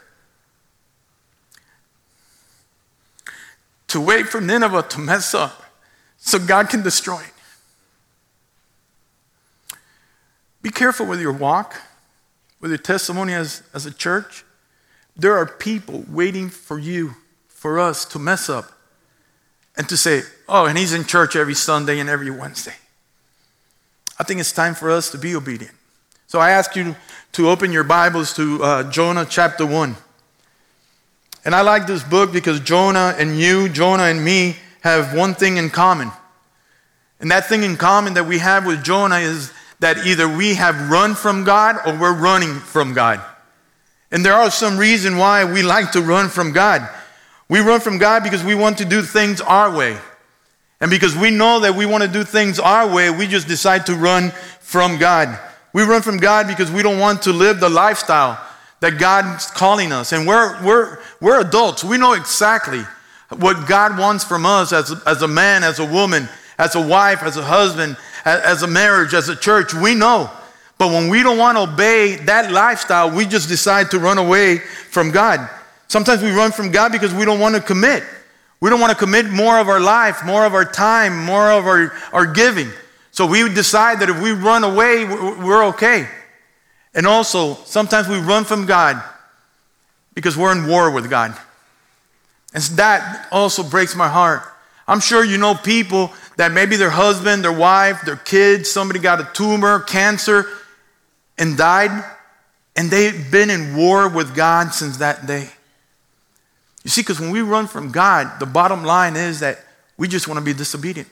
to 3.89 4.01
wait 4.01 4.29
for 4.29 4.41
Nineveh 4.41 4.85
to 4.91 5.01
mess 5.01 5.35
up 5.35 5.65
so 6.17 6.39
God 6.39 6.69
can 6.69 6.83
destroy 6.83 7.21
it. 7.21 7.32
Be 10.63 10.71
careful 10.71 11.07
with 11.07 11.21
your 11.21 11.33
walk, 11.33 11.75
with 12.61 12.71
your 12.71 12.79
testimony 12.79 13.35
as, 13.35 13.63
as 13.75 13.85
a 13.85 13.93
church. 13.93 14.45
There 15.17 15.37
are 15.37 15.45
people 15.45 16.05
waiting 16.09 16.49
for 16.49 16.79
you, 16.79 17.17
for 17.49 17.79
us 17.79 18.05
to 18.07 18.19
mess 18.19 18.49
up 18.49 18.73
and 19.77 19.89
to 19.89 19.97
say, 19.97 20.23
oh, 20.49 20.67
and 20.67 20.79
he's 20.79 20.93
in 20.93 21.05
church 21.05 21.35
every 21.35 21.55
Sunday 21.55 21.99
and 21.99 22.09
every 22.09 22.31
Wednesday. 22.31 22.75
I 24.19 24.25
think 24.25 24.41
it's 24.41 24.53
time 24.53 24.75
for 24.75 24.91
us 24.91 25.11
to 25.11 25.19
be 25.19 25.35
obedient. 25.35 25.75
So 26.29 26.39
I 26.39 26.51
ask 26.51 26.77
you 26.77 26.95
to 27.33 27.51
open 27.51 27.73
your 27.73 27.85
Bibles 27.85 28.35
to 28.35 28.63
uh, 28.63 28.91
Jonah 28.91 29.27
chapter 29.29 29.67
1. 29.67 29.97
And 31.45 31.55
I 31.55 31.63
like 31.63 31.87
this 31.87 32.05
book 32.05 32.33
because 32.33 32.61
Jonah 32.61 33.15
and 33.19 33.39
you, 33.39 33.69
Jonah 33.69 34.05
and 34.05 34.25
me, 34.25 34.57
have 34.83 35.15
one 35.15 35.35
thing 35.35 35.57
in 35.57 35.71
common. 35.71 36.13
And 37.21 37.31
that 37.31 37.49
thing 37.49 37.65
in 37.65 37.77
common 37.77 38.15
that 38.15 38.27
we 38.27 38.39
have 38.39 38.67
with 38.67 38.85
Jonah 38.85 39.19
is 39.19 39.53
that 39.83 40.07
either 40.07 40.29
we 40.29 40.55
have 40.55 40.91
run 40.91 41.17
from 41.17 41.43
God 41.43 41.77
or 41.85 41.99
we're 41.99 42.15
running 42.15 42.61
from 42.61 42.95
God. 42.95 43.21
And 44.13 44.25
there 44.25 44.35
are 44.35 44.49
some 44.49 44.79
reason 44.79 45.17
why 45.17 45.45
we 45.45 45.65
like 45.65 45.91
to 45.93 46.01
run 46.01 46.29
from 46.29 46.53
God. 46.53 46.89
We 47.49 47.59
run 47.59 47.81
from 47.81 47.99
God 47.99 48.23
because 48.23 48.45
we 48.45 48.55
want 48.55 48.79
to 48.79 48.85
do 48.85 49.03
things 49.03 49.41
our 49.41 49.77
way. 49.77 49.99
And 50.81 50.89
because 50.89 51.17
we 51.17 51.33
know 51.33 51.59
that 51.59 51.75
we 51.75 51.85
want 51.85 52.05
to 52.05 52.09
do 52.09 52.23
things 52.23 52.61
our 52.61 52.95
way, 52.95 53.11
we 53.11 53.27
just 53.27 53.49
decide 53.49 53.87
to 53.87 53.97
run 53.97 54.31
from 54.61 54.99
God. 54.99 55.37
We 55.73 55.83
run 55.83 56.03
from 56.03 56.19
God 56.19 56.47
because 56.47 56.71
we 56.71 56.85
don't 56.85 57.01
want 57.01 57.23
to 57.23 57.33
live 57.33 57.59
the 57.59 57.69
lifestyle 57.69 58.41
that 58.79 59.01
God's 59.01 59.49
calling 59.49 59.91
us. 59.91 60.13
And 60.13 60.29
we're, 60.29 60.65
we're, 60.65 61.01
we're 61.21 61.41
adults. 61.41 61.83
We 61.83 61.99
know 61.99 62.13
exactly 62.13 62.83
what 63.31 63.67
God 63.67 63.99
wants 63.99 64.23
from 64.23 64.47
us 64.47 64.73
as, 64.73 64.95
as 65.09 65.23
a 65.23 65.29
man, 65.29 65.65
as 65.65 65.81
a 65.81 65.85
woman, 65.85 66.29
as 66.57 66.77
a 66.77 66.87
wife, 66.87 67.25
as 67.25 67.37
a 67.37 67.43
husband, 67.43 67.97
as, 68.25 68.63
a 68.63 68.67
marriage, 68.67 69.15
as 69.15 69.29
a 69.29 69.37
church. 69.37 69.75
We 69.75 69.95
know. 69.95 70.31
But 70.79 70.89
when 70.89 71.09
we 71.09 71.23
don't 71.23 71.39
want 71.39 71.57
to 71.59 71.73
obey 71.73 72.17
that 72.17 72.51
lifestyle, 72.51 73.15
we 73.15 73.27
just 73.27 73.49
decide 73.49 73.91
to 73.93 73.99
run 73.99 74.19
away 74.19 74.59
from 74.59 75.11
God. 75.11 75.49
Sometimes 75.89 76.23
we 76.23 76.31
run 76.31 76.53
from 76.53 76.71
God 76.71 76.91
because 76.91 77.15
we 77.15 77.25
don't 77.25 77.39
want 77.39 77.55
to 77.55 77.61
commit. 77.61 78.03
We 78.61 78.71
don't 78.71 78.81
want 78.81 78.91
to 78.91 78.99
commit 78.99 79.29
more 79.29 79.59
of 79.59 79.69
our 79.69 79.81
life, 79.81 80.25
more 80.25 80.47
of 80.47 80.55
our 80.55 80.65
time, 80.65 81.25
more 81.25 81.51
of 81.51 81.67
our, 81.67 81.93
our 82.13 82.27
giving. 82.27 82.71
So 83.11 83.27
we 83.27 83.49
decide 83.53 84.01
that 84.01 84.09
if 84.09 84.21
we 84.23 84.33
run 84.33 84.65
away, 84.65 85.05
we're 85.05 85.67
okay. 85.67 86.09
And 86.95 87.07
also, 87.07 87.55
sometimes 87.65 88.09
we 88.09 88.19
run 88.19 88.45
from 88.45 88.67
God 88.67 89.03
because 90.15 90.37
we're 90.37 90.53
in 90.53 90.67
war 90.67 90.91
with 90.91 91.11
God. 91.11 91.37
And 92.55 92.63
that 92.77 93.29
also 93.31 93.63
breaks 93.63 93.95
my 93.95 94.09
heart. 94.09 94.43
I'm 94.87 95.01
sure 95.01 95.25
you 95.25 95.39
know 95.39 95.55
people 95.55 96.13
that 96.37 96.53
maybe 96.53 96.77
their 96.77 96.91
husband, 96.91 97.45
their 97.45 97.53
wife, 97.53 98.03
their 98.03 98.17
kids, 98.17 98.71
somebody 98.71 98.99
got 98.99 99.21
a 99.21 99.29
tumor, 99.33 99.81
cancer, 99.81 100.47
and 101.39 101.57
died, 101.57 102.05
and 102.77 102.91
they've 102.91 103.31
been 103.31 103.51
in 103.51 103.77
war 103.77 104.09
with 104.09 104.35
God 104.35 104.73
since 104.73 104.99
that 104.99 105.27
day. 105.27 105.49
You 106.85 106.91
see, 106.91 107.03
because 107.03 107.21
when 107.21 107.31
we 107.31 107.43
run 107.43 107.67
from 107.67 107.93
God, 107.93 108.41
the 108.41 108.47
bottom 108.47 108.85
line 108.85 109.17
is 109.17 109.41
that 109.41 109.59
we 109.97 110.09
just 110.09 110.27
want 110.27 110.39
to 110.39 110.45
be 110.45 110.53
disobedient. 110.53 111.09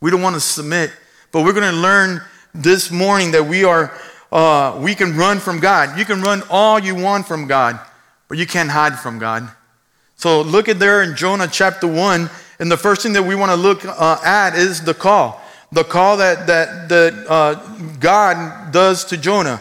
We 0.00 0.10
don't 0.10 0.22
want 0.22 0.34
to 0.34 0.40
submit. 0.40 0.92
But 1.32 1.44
we're 1.44 1.52
going 1.52 1.74
to 1.74 1.80
learn 1.80 2.22
this 2.54 2.90
morning 2.90 3.32
that 3.32 3.44
we 3.44 3.64
are, 3.64 3.92
uh, 4.30 4.78
we 4.80 4.94
can 4.94 5.16
run 5.16 5.40
from 5.40 5.60
God. 5.60 5.98
You 5.98 6.04
can 6.04 6.22
run 6.22 6.42
all 6.48 6.78
you 6.78 6.94
want 6.94 7.26
from 7.26 7.46
God, 7.46 7.78
but 8.28 8.38
you 8.38 8.46
can't 8.46 8.70
hide 8.70 8.98
from 8.98 9.18
God. 9.18 9.48
So 10.16 10.42
look 10.42 10.68
at 10.68 10.78
there 10.78 11.02
in 11.02 11.16
Jonah 11.16 11.48
chapter 11.48 11.86
1, 11.86 12.30
and 12.58 12.70
the 12.70 12.76
first 12.76 13.02
thing 13.02 13.12
that 13.12 13.22
we 13.22 13.34
want 13.34 13.50
to 13.52 13.56
look 13.56 13.84
uh, 13.84 14.18
at 14.24 14.54
is 14.56 14.82
the 14.82 14.94
call. 14.94 15.40
The 15.70 15.84
call 15.84 16.16
that, 16.16 16.46
that, 16.46 16.88
that 16.88 17.26
uh, 17.28 17.54
God 18.00 18.72
does 18.72 19.04
to 19.06 19.16
Jonah. 19.16 19.60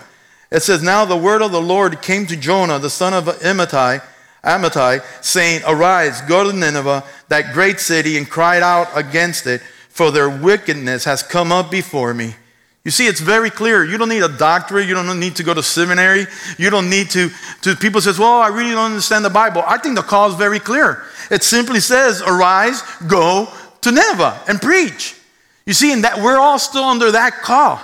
It 0.52 0.62
says, 0.62 0.82
Now 0.82 1.06
the 1.06 1.18
word 1.18 1.42
of 1.42 1.52
the 1.52 1.62
Lord 1.62 2.02
came 2.02 2.26
to 2.28 2.38
Jonah, 2.38 2.80
the 2.80 2.90
son 2.90 3.14
of 3.14 3.26
Amittai, 3.26 4.02
Amittai, 4.44 5.04
saying, 5.24 5.62
Arise, 5.68 6.22
go 6.22 6.50
to 6.50 6.58
Nineveh, 6.58 7.04
that 7.28 7.54
great 7.54 7.80
city, 7.80 8.18
and 8.18 8.30
cry 8.30 8.62
out 8.62 8.88
against 8.96 9.46
it, 9.46 9.62
for 9.90 10.10
their 10.10 10.30
wickedness 10.30 11.04
has 11.04 11.22
come 11.22 11.52
up 11.52 11.70
before 11.70 12.14
me. 12.14 12.36
You 12.88 12.92
see, 12.92 13.06
it's 13.06 13.20
very 13.20 13.50
clear. 13.50 13.84
You 13.84 13.98
don't 13.98 14.08
need 14.08 14.24
a 14.24 14.30
doctorate. 14.30 14.88
You 14.88 14.94
don't 14.94 15.20
need 15.20 15.36
to 15.36 15.44
go 15.44 15.54
to 15.54 15.62
seminary. 15.62 16.26
You 16.58 16.70
don't 16.70 16.90
need 16.90 17.10
to, 17.10 17.30
to 17.64 17.76
people 17.76 18.00
says, 18.00 18.18
well, 18.18 18.40
I 18.40 18.48
really 18.48 18.72
don't 18.72 18.92
understand 18.92 19.26
the 19.26 19.30
Bible. 19.30 19.62
I 19.68 19.78
think 19.78 19.98
the 19.98 20.02
call 20.02 20.30
is 20.30 20.36
very 20.36 20.62
clear. 20.62 21.04
It 21.30 21.44
simply 21.44 21.82
says, 21.82 22.22
arise, 22.22 22.82
go 23.06 23.50
to 23.82 23.92
Nineveh 23.92 24.42
and 24.48 24.62
preach. 24.62 25.20
You 25.66 25.74
see, 25.74 25.92
in 25.92 26.04
that 26.04 26.22
we're 26.22 26.38
all 26.38 26.58
still 26.60 26.86
under 26.86 27.12
that 27.12 27.42
call. 27.42 27.78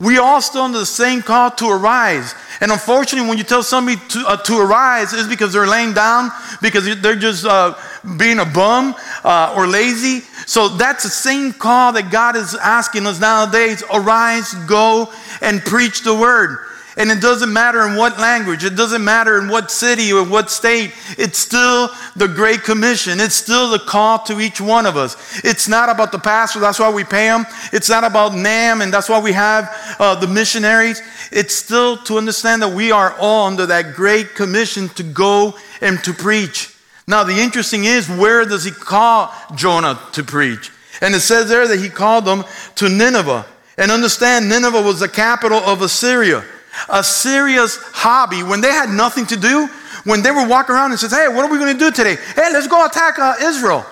We 0.00 0.18
all 0.18 0.40
still 0.40 0.62
under 0.62 0.78
the 0.78 0.86
same 0.86 1.22
call 1.22 1.50
to 1.52 1.68
arise. 1.68 2.34
And 2.60 2.72
unfortunately, 2.72 3.28
when 3.28 3.38
you 3.38 3.44
tell 3.44 3.62
somebody 3.62 4.00
to, 4.08 4.24
uh, 4.26 4.36
to 4.36 4.58
arise, 4.58 5.12
it's 5.12 5.28
because 5.28 5.52
they're 5.52 5.66
laying 5.66 5.92
down, 5.94 6.30
because 6.60 6.84
they're 7.00 7.16
just 7.16 7.44
uh, 7.44 7.74
being 8.18 8.40
a 8.40 8.44
bum 8.44 8.94
uh, 9.22 9.54
or 9.56 9.66
lazy. 9.66 10.20
So 10.46 10.68
that's 10.68 11.04
the 11.04 11.10
same 11.10 11.52
call 11.52 11.92
that 11.92 12.10
God 12.10 12.34
is 12.34 12.54
asking 12.54 13.06
us 13.06 13.20
nowadays 13.20 13.84
arise, 13.92 14.54
go, 14.66 15.12
and 15.40 15.60
preach 15.60 16.02
the 16.02 16.14
word. 16.14 16.58
And 16.96 17.10
it 17.10 17.22
doesn't 17.22 17.52
matter 17.52 17.86
in 17.86 17.96
what 17.96 18.18
language, 18.18 18.64
it 18.64 18.76
doesn't 18.76 19.02
matter 19.02 19.38
in 19.38 19.48
what 19.48 19.70
city 19.70 20.12
or 20.12 20.24
what 20.24 20.50
state, 20.50 20.92
it's 21.16 21.38
still 21.38 21.88
the 22.16 22.28
Great 22.28 22.62
Commission. 22.62 23.18
It's 23.18 23.34
still 23.34 23.70
the 23.70 23.78
call 23.78 24.18
to 24.24 24.40
each 24.40 24.60
one 24.60 24.84
of 24.84 24.96
us. 24.96 25.42
It's 25.42 25.68
not 25.68 25.88
about 25.88 26.12
the 26.12 26.18
pastor, 26.18 26.60
that's 26.60 26.78
why 26.78 26.90
we 26.92 27.04
pay 27.04 27.28
them. 27.28 27.46
It's 27.72 27.88
not 27.88 28.04
about 28.04 28.34
NAM, 28.34 28.82
and 28.82 28.92
that's 28.92 29.08
why 29.08 29.20
we 29.20 29.32
have 29.32 29.96
uh, 29.98 30.16
the 30.16 30.26
missionaries. 30.26 31.00
It's 31.30 31.54
still 31.54 31.96
to 31.98 32.18
understand 32.18 32.60
that 32.60 32.74
we 32.74 32.92
are 32.92 33.16
all 33.18 33.46
under 33.46 33.64
that 33.66 33.94
Great 33.94 34.34
Commission 34.34 34.90
to 34.90 35.02
go 35.02 35.54
and 35.80 36.02
to 36.04 36.12
preach. 36.12 36.76
Now, 37.06 37.24
the 37.24 37.38
interesting 37.38 37.84
is, 37.84 38.08
where 38.08 38.44
does 38.44 38.64
he 38.64 38.70
call 38.70 39.34
Jonah 39.54 39.98
to 40.12 40.22
preach? 40.22 40.70
And 41.00 41.14
it 41.14 41.20
says 41.20 41.48
there 41.48 41.66
that 41.66 41.80
he 41.80 41.88
called 41.88 42.26
them 42.26 42.44
to 42.76 42.88
Nineveh. 42.88 43.46
And 43.78 43.90
understand, 43.90 44.48
Nineveh 44.48 44.82
was 44.82 45.00
the 45.00 45.08
capital 45.08 45.58
of 45.58 45.82
Assyria. 45.82 46.44
Assyria's 46.88 47.76
hobby, 47.92 48.42
when 48.42 48.60
they 48.60 48.70
had 48.70 48.90
nothing 48.90 49.26
to 49.26 49.36
do, 49.36 49.68
when 50.04 50.22
they 50.22 50.30
would 50.30 50.48
walk 50.48 50.70
around 50.70 50.90
and 50.90 50.98
says, 51.00 51.12
hey, 51.12 51.28
what 51.28 51.44
are 51.44 51.50
we 51.50 51.58
going 51.58 51.72
to 51.72 51.78
do 51.78 51.90
today? 51.90 52.16
Hey, 52.34 52.52
let's 52.52 52.66
go 52.66 52.84
attack 52.84 53.18
uh, 53.18 53.34
Israel. 53.40 53.84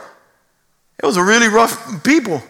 It 1.02 1.06
was 1.06 1.16
a 1.16 1.22
really 1.22 1.49
rough 1.49 2.02
people. 2.04 2.42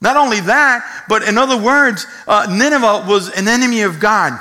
Not 0.00 0.16
only 0.16 0.40
that, 0.40 1.04
but 1.08 1.22
in 1.22 1.36
other 1.36 1.60
words, 1.60 2.06
uh, 2.26 2.46
Nineveh 2.48 3.04
was 3.08 3.30
an 3.30 3.48
enemy 3.48 3.82
of 3.82 3.98
God. 3.98 4.38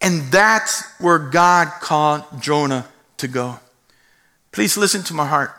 And 0.00 0.30
that's 0.30 0.84
where 0.98 1.18
God 1.18 1.68
called 1.80 2.24
Jonah 2.40 2.86
to 3.18 3.28
go. 3.28 3.58
Please 4.52 4.76
listen 4.76 5.02
to 5.04 5.14
my 5.14 5.26
heart. 5.26 5.54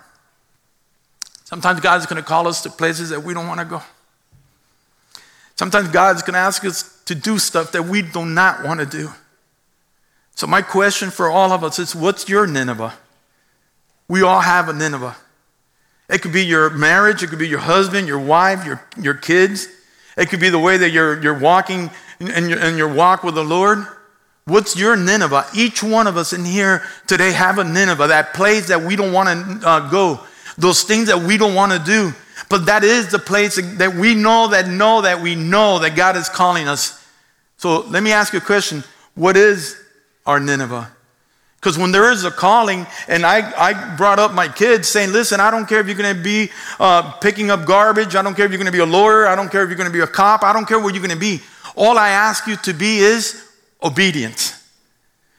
Sometimes 1.44 1.82
God 1.82 2.00
is 2.00 2.06
going 2.06 2.22
to 2.22 2.28
call 2.28 2.48
us 2.48 2.64
to 2.64 2.70
places 2.70 3.10
that 3.10 3.24
we 3.24 3.34
don't 3.34 3.48
want 3.48 3.60
to 3.60 3.66
go. 3.66 3.82
Sometimes 5.62 5.90
God's 5.90 6.24
going 6.24 6.34
to 6.34 6.40
ask 6.40 6.66
us 6.66 7.00
to 7.06 7.14
do 7.14 7.38
stuff 7.38 7.72
that 7.74 7.84
we 7.84 8.02
do 8.02 8.26
not 8.26 8.66
want 8.66 8.80
to 8.80 8.86
do. 8.88 9.12
So, 10.34 10.48
my 10.48 10.64
question 10.64 11.12
for 11.12 11.30
all 11.30 11.52
of 11.52 11.64
us 11.64 11.78
is 11.78 11.94
what's 11.94 12.28
your 12.28 12.48
Nineveh? 12.48 12.96
We 14.08 14.24
all 14.24 14.42
have 14.42 14.70
a 14.70 14.74
Nineveh. 14.74 15.16
It 16.10 16.24
could 16.24 16.34
be 16.34 16.44
your 16.44 16.72
marriage, 16.72 17.22
it 17.22 17.28
could 17.28 17.38
be 17.38 17.48
your 17.48 17.60
husband, 17.60 18.08
your 18.08 18.18
wife, 18.18 18.66
your, 18.66 18.84
your 19.00 19.14
kids. 19.14 19.68
It 20.18 20.30
could 20.30 20.40
be 20.40 20.50
the 20.50 20.58
way 20.58 20.78
that 20.78 20.90
you're, 20.90 21.22
you're 21.22 21.38
walking 21.38 21.92
in 22.20 22.50
your, 22.50 22.58
in 22.58 22.76
your 22.76 22.92
walk 22.92 23.24
with 23.24 23.36
the 23.36 23.44
Lord. 23.44 23.86
What's 24.46 24.76
your 24.76 24.96
Nineveh? 24.96 25.46
Each 25.54 25.84
one 25.84 26.08
of 26.08 26.18
us 26.18 26.34
in 26.34 26.44
here 26.44 26.82
today 27.06 27.34
have 27.34 27.60
a 27.60 27.64
Nineveh, 27.64 28.08
that 28.08 28.34
place 28.34 28.70
that 28.70 28.82
we 28.82 28.96
don't 28.96 29.14
want 29.14 29.62
to 29.62 29.68
uh, 29.68 29.90
go, 29.92 30.22
those 30.58 30.82
things 30.82 31.06
that 31.10 31.20
we 31.20 31.38
don't 31.38 31.54
want 31.54 31.72
to 31.72 31.78
do. 31.78 32.14
But 32.52 32.66
that 32.66 32.84
is 32.84 33.08
the 33.08 33.18
place 33.18 33.56
that 33.56 33.96
we 33.96 34.14
know 34.14 34.50
that 34.50 34.68
know 34.68 35.02
that 35.02 35.22
we 35.22 35.36
know 35.36 35.80
that 35.80 35.96
God 35.96 36.18
is 36.18 36.28
calling 36.28 36.68
us. 36.68 37.02
So 37.56 37.80
let 37.80 38.04
me 38.04 38.12
ask 38.12 38.34
you 38.34 38.40
a 38.40 38.42
question. 38.42 38.84
What 39.16 39.38
is 39.38 39.78
our 40.26 40.38
Nineveh? 40.38 40.92
Because 41.56 41.78
when 41.78 41.92
there 41.92 42.12
is 42.12 42.26
a 42.26 42.32
calling, 42.32 42.86
and 43.08 43.26
I, 43.26 43.52
I 43.56 43.96
brought 43.96 44.20
up 44.20 44.34
my 44.34 44.48
kids 44.48 44.90
saying, 44.90 45.14
listen, 45.14 45.40
I 45.40 45.50
don't 45.50 45.66
care 45.66 45.80
if 45.80 45.88
you're 45.88 45.96
going 45.96 46.14
to 46.14 46.22
be 46.22 46.50
uh, 46.80 47.12
picking 47.14 47.52
up 47.52 47.66
garbage. 47.66 48.16
I 48.16 48.22
don't 48.22 48.36
care 48.36 48.46
if 48.46 48.52
you're 48.52 48.58
going 48.58 48.66
to 48.66 48.72
be 48.72 48.80
a 48.80 48.86
lawyer. 48.86 49.28
I 49.28 49.36
don't 49.36 49.50
care 49.50 49.64
if 49.64 49.70
you're 49.70 49.78
going 49.78 49.90
to 49.90 49.94
be 49.94 50.02
a 50.02 50.08
cop. 50.08 50.44
I 50.44 50.52
don't 50.52 50.68
care 50.68 50.80
what 50.80 50.94
you're 50.94 51.04
going 51.06 51.18
to 51.18 51.20
be. 51.20 51.40
All 51.76 51.98
I 51.98 52.10
ask 52.10 52.48
you 52.48 52.58
to 52.58 52.74
be 52.74 52.98
is 52.98 53.48
obedient. 53.82 54.56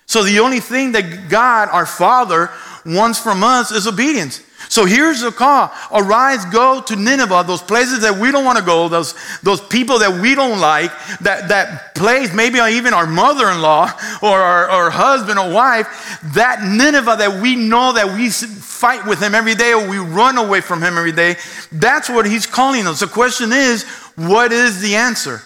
So 0.06 0.22
the 0.22 0.38
only 0.38 0.60
thing 0.60 0.92
that 0.92 1.28
God, 1.28 1.68
our 1.70 1.86
Father, 1.86 2.50
wants 2.86 3.18
from 3.18 3.44
us 3.44 3.70
is 3.70 3.86
obedience. 3.86 4.40
So 4.72 4.86
here's 4.86 5.20
the 5.20 5.30
call 5.30 5.70
Arise, 5.92 6.46
go 6.46 6.80
to 6.80 6.96
Nineveh, 6.96 7.44
those 7.46 7.60
places 7.60 8.00
that 8.00 8.16
we 8.16 8.32
don't 8.32 8.46
want 8.46 8.56
to 8.56 8.64
go, 8.64 8.88
those, 8.88 9.14
those 9.42 9.60
people 9.60 9.98
that 9.98 10.22
we 10.22 10.34
don't 10.34 10.60
like, 10.60 10.90
that, 11.20 11.48
that 11.48 11.94
place, 11.94 12.32
maybe 12.32 12.58
even 12.58 12.94
our 12.94 13.06
mother 13.06 13.50
in 13.50 13.60
law 13.60 13.90
or 14.22 14.40
our, 14.40 14.70
our 14.70 14.90
husband 14.90 15.38
or 15.38 15.52
wife, 15.52 16.18
that 16.32 16.62
Nineveh 16.62 17.16
that 17.18 17.42
we 17.42 17.54
know 17.54 17.92
that 17.92 18.16
we 18.16 18.30
fight 18.30 19.06
with 19.06 19.22
him 19.22 19.34
every 19.34 19.54
day 19.54 19.74
or 19.74 19.86
we 19.86 19.98
run 19.98 20.38
away 20.38 20.62
from 20.62 20.80
him 20.80 20.96
every 20.96 21.12
day. 21.12 21.36
That's 21.70 22.08
what 22.08 22.24
he's 22.24 22.46
calling 22.46 22.86
us. 22.86 23.00
The 23.00 23.08
question 23.08 23.52
is, 23.52 23.82
what 24.16 24.52
is 24.52 24.80
the 24.80 24.94
answer? 24.94 25.42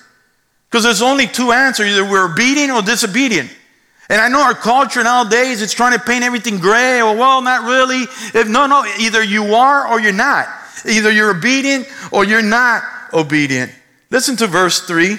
Because 0.71 0.85
there's 0.85 1.02
only 1.02 1.26
two 1.26 1.50
answers 1.50 1.88
either 1.88 2.09
we're 2.09 2.30
obedient 2.30 2.71
or 2.71 2.80
disobedient. 2.80 3.50
And 4.09 4.21
I 4.21 4.29
know 4.29 4.41
our 4.41 4.55
culture 4.55 5.03
nowadays 5.03 5.63
is 5.63 5.73
trying 5.73 5.99
to 5.99 6.05
paint 6.05 6.23
everything 6.23 6.59
gray 6.59 7.03
or 7.03 7.17
well, 7.17 7.43
not 7.43 7.65
really. 7.65 8.03
If 8.35 8.49
no, 8.49 8.67
no, 8.67 8.85
either 9.01 9.23
you 9.23 9.55
are 9.55 9.89
or 9.89 10.01
you're 10.01 10.13
not. 10.13 10.47
Either 10.85 11.11
you're 11.11 11.31
obedient 11.31 11.89
or 12.13 12.25
you're 12.25 12.43
not 12.43 12.83
obedient. 13.13 13.73
Listen 14.11 14.37
to 14.37 14.47
verse 14.47 14.81
3. 14.87 15.19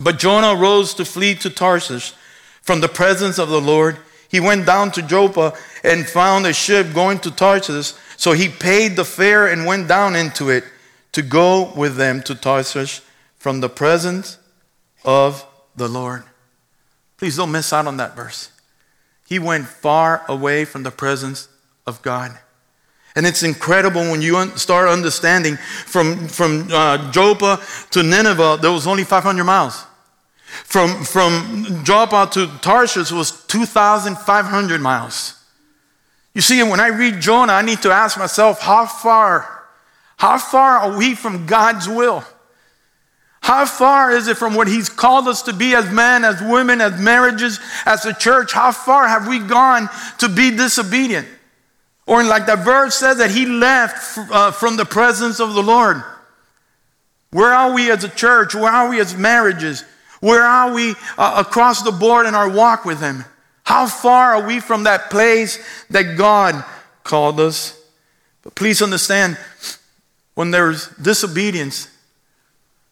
But 0.00 0.18
Jonah 0.18 0.54
rose 0.54 0.94
to 0.94 1.04
flee 1.04 1.34
to 1.36 1.50
Tarshish 1.50 2.12
from 2.62 2.80
the 2.80 2.88
presence 2.88 3.38
of 3.38 3.48
the 3.48 3.60
Lord. 3.60 3.96
He 4.28 4.40
went 4.40 4.66
down 4.66 4.92
to 4.92 5.02
Joppa 5.02 5.54
and 5.82 6.06
found 6.06 6.46
a 6.46 6.52
ship 6.52 6.92
going 6.92 7.18
to 7.20 7.30
Tarshish. 7.30 7.94
So 8.16 8.32
he 8.32 8.48
paid 8.48 8.96
the 8.96 9.04
fare 9.04 9.46
and 9.46 9.64
went 9.64 9.88
down 9.88 10.14
into 10.14 10.50
it 10.50 10.64
to 11.12 11.22
go 11.22 11.72
with 11.74 11.96
them 11.96 12.22
to 12.22 12.34
Tarshish 12.34 13.00
from 13.38 13.60
the 13.60 13.68
presence 13.68 14.38
of 15.04 15.46
the 15.74 15.88
Lord. 15.88 16.24
Please 17.18 17.36
don't 17.36 17.52
miss 17.52 17.72
out 17.72 17.86
on 17.86 17.96
that 17.98 18.16
verse. 18.16 18.50
He 19.28 19.38
went 19.38 19.66
far 19.66 20.24
away 20.28 20.64
from 20.64 20.84
the 20.84 20.90
presence 20.90 21.48
of 21.86 22.00
God. 22.00 22.38
And 23.14 23.26
it's 23.26 23.42
incredible 23.42 24.02
when 24.02 24.22
you 24.22 24.56
start 24.56 24.88
understanding 24.88 25.56
from, 25.56 26.28
from 26.28 26.68
uh, 26.70 27.10
Joppa 27.10 27.60
to 27.90 28.02
Nineveh, 28.02 28.58
there 28.62 28.70
was 28.70 28.86
only 28.86 29.04
500 29.04 29.44
miles. 29.44 29.84
From, 30.46 31.04
from 31.04 31.82
Joppa 31.84 32.30
to 32.32 32.46
Tarshish 32.60 33.10
was 33.10 33.44
2,500 33.46 34.80
miles. 34.80 35.34
You 36.32 36.40
see, 36.40 36.62
when 36.62 36.78
I 36.78 36.88
read 36.88 37.20
Jonah, 37.20 37.54
I 37.54 37.62
need 37.62 37.82
to 37.82 37.90
ask 37.90 38.16
myself, 38.18 38.60
how 38.60 38.86
far, 38.86 39.64
how 40.16 40.38
far 40.38 40.78
are 40.78 40.96
we 40.96 41.14
from 41.14 41.46
God's 41.46 41.88
will? 41.88 42.22
How 43.40 43.64
far 43.64 44.10
is 44.10 44.28
it 44.28 44.36
from 44.36 44.54
what 44.54 44.68
He's 44.68 44.88
called 44.88 45.28
us 45.28 45.42
to 45.42 45.52
be 45.52 45.74
as 45.74 45.90
men, 45.90 46.24
as 46.24 46.40
women, 46.42 46.80
as 46.80 47.00
marriages, 47.00 47.60
as 47.86 48.04
a 48.04 48.12
church? 48.12 48.52
How 48.52 48.72
far 48.72 49.08
have 49.08 49.28
we 49.28 49.38
gone 49.38 49.88
to 50.18 50.28
be 50.28 50.50
disobedient? 50.50 51.26
Or, 52.06 52.24
like 52.24 52.46
that 52.46 52.64
verse 52.64 52.94
says, 52.96 53.18
that 53.18 53.30
He 53.30 53.46
left 53.46 54.18
uh, 54.18 54.50
from 54.50 54.76
the 54.76 54.84
presence 54.84 55.40
of 55.40 55.54
the 55.54 55.62
Lord. 55.62 56.02
Where 57.30 57.52
are 57.52 57.72
we 57.72 57.90
as 57.90 58.04
a 58.04 58.08
church? 58.08 58.54
Where 58.54 58.72
are 58.72 58.88
we 58.88 59.00
as 59.00 59.14
marriages? 59.14 59.84
Where 60.20 60.42
are 60.42 60.72
we 60.72 60.94
uh, 61.16 61.44
across 61.46 61.82
the 61.82 61.92
board 61.92 62.26
in 62.26 62.34
our 62.34 62.48
walk 62.48 62.84
with 62.84 63.00
Him? 63.00 63.24
How 63.62 63.86
far 63.86 64.34
are 64.34 64.46
we 64.46 64.60
from 64.60 64.84
that 64.84 65.10
place 65.10 65.58
that 65.90 66.16
God 66.16 66.64
called 67.04 67.38
us? 67.38 67.78
But 68.42 68.54
please 68.54 68.80
understand, 68.80 69.36
when 70.34 70.50
there's 70.50 70.88
disobedience, 70.96 71.88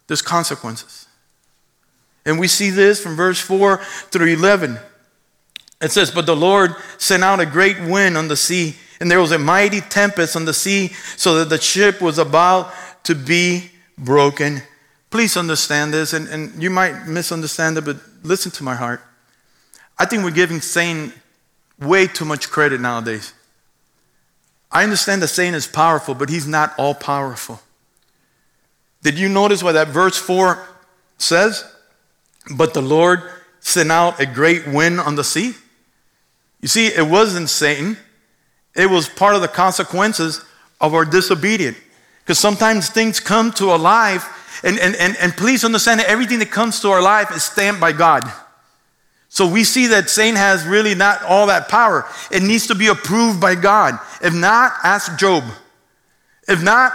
there's 0.06 0.22
consequences. 0.22 1.06
And 2.24 2.38
we 2.40 2.48
see 2.48 2.70
this 2.70 3.00
from 3.00 3.16
verse 3.16 3.40
4 3.40 3.78
through 4.10 4.26
11. 4.26 4.78
It 5.80 5.92
says, 5.92 6.10
But 6.10 6.26
the 6.26 6.36
Lord 6.36 6.74
sent 6.98 7.22
out 7.22 7.40
a 7.40 7.46
great 7.46 7.80
wind 7.80 8.16
on 8.16 8.28
the 8.28 8.36
sea, 8.36 8.76
and 9.00 9.10
there 9.10 9.20
was 9.20 9.32
a 9.32 9.38
mighty 9.38 9.80
tempest 9.80 10.36
on 10.36 10.44
the 10.44 10.54
sea, 10.54 10.88
so 11.16 11.38
that 11.38 11.48
the 11.48 11.60
ship 11.60 12.00
was 12.00 12.18
about 12.18 12.72
to 13.04 13.14
be 13.14 13.70
broken. 13.96 14.62
Please 15.10 15.36
understand 15.36 15.94
this, 15.94 16.12
and, 16.12 16.28
and 16.28 16.60
you 16.62 16.70
might 16.70 17.06
misunderstand 17.06 17.78
it, 17.78 17.84
but 17.84 17.96
listen 18.22 18.50
to 18.52 18.64
my 18.64 18.74
heart. 18.74 19.00
I 19.98 20.04
think 20.04 20.24
we're 20.24 20.30
giving 20.30 20.60
Satan 20.60 21.12
way 21.78 22.06
too 22.06 22.24
much 22.24 22.50
credit 22.50 22.80
nowadays. 22.80 23.32
I 24.70 24.82
understand 24.82 25.22
that 25.22 25.28
Satan 25.28 25.54
is 25.54 25.66
powerful, 25.66 26.14
but 26.14 26.28
he's 26.28 26.46
not 26.46 26.74
all 26.76 26.94
powerful. 26.94 27.60
Did 29.06 29.20
you 29.20 29.28
notice 29.28 29.62
what 29.62 29.74
that 29.74 29.86
verse 29.86 30.18
4 30.18 30.66
says? 31.16 31.64
But 32.56 32.74
the 32.74 32.82
Lord 32.82 33.22
sent 33.60 33.92
out 33.92 34.18
a 34.18 34.26
great 34.26 34.66
wind 34.66 34.98
on 34.98 35.14
the 35.14 35.22
sea. 35.22 35.54
You 36.60 36.66
see, 36.66 36.88
it 36.88 37.06
wasn't 37.06 37.48
Satan, 37.48 37.98
it 38.74 38.90
was 38.90 39.08
part 39.08 39.36
of 39.36 39.42
the 39.42 39.46
consequences 39.46 40.44
of 40.80 40.92
our 40.92 41.04
disobedience. 41.04 41.78
Because 42.18 42.40
sometimes 42.40 42.88
things 42.88 43.20
come 43.20 43.52
to 43.52 43.70
our 43.70 43.78
life, 43.78 44.60
and, 44.64 44.76
and, 44.80 44.96
and, 44.96 45.16
and 45.20 45.32
please 45.36 45.64
understand 45.64 46.00
that 46.00 46.08
everything 46.08 46.40
that 46.40 46.50
comes 46.50 46.80
to 46.80 46.88
our 46.88 47.00
life 47.00 47.30
is 47.30 47.44
stamped 47.44 47.80
by 47.80 47.92
God. 47.92 48.28
So 49.28 49.46
we 49.46 49.62
see 49.62 49.86
that 49.86 50.10
Satan 50.10 50.34
has 50.34 50.66
really 50.66 50.96
not 50.96 51.22
all 51.22 51.46
that 51.46 51.68
power. 51.68 52.06
It 52.32 52.42
needs 52.42 52.66
to 52.66 52.74
be 52.74 52.88
approved 52.88 53.40
by 53.40 53.54
God. 53.54 54.00
If 54.20 54.34
not, 54.34 54.72
ask 54.82 55.16
Job. 55.16 55.44
If 56.48 56.60
not, 56.60 56.92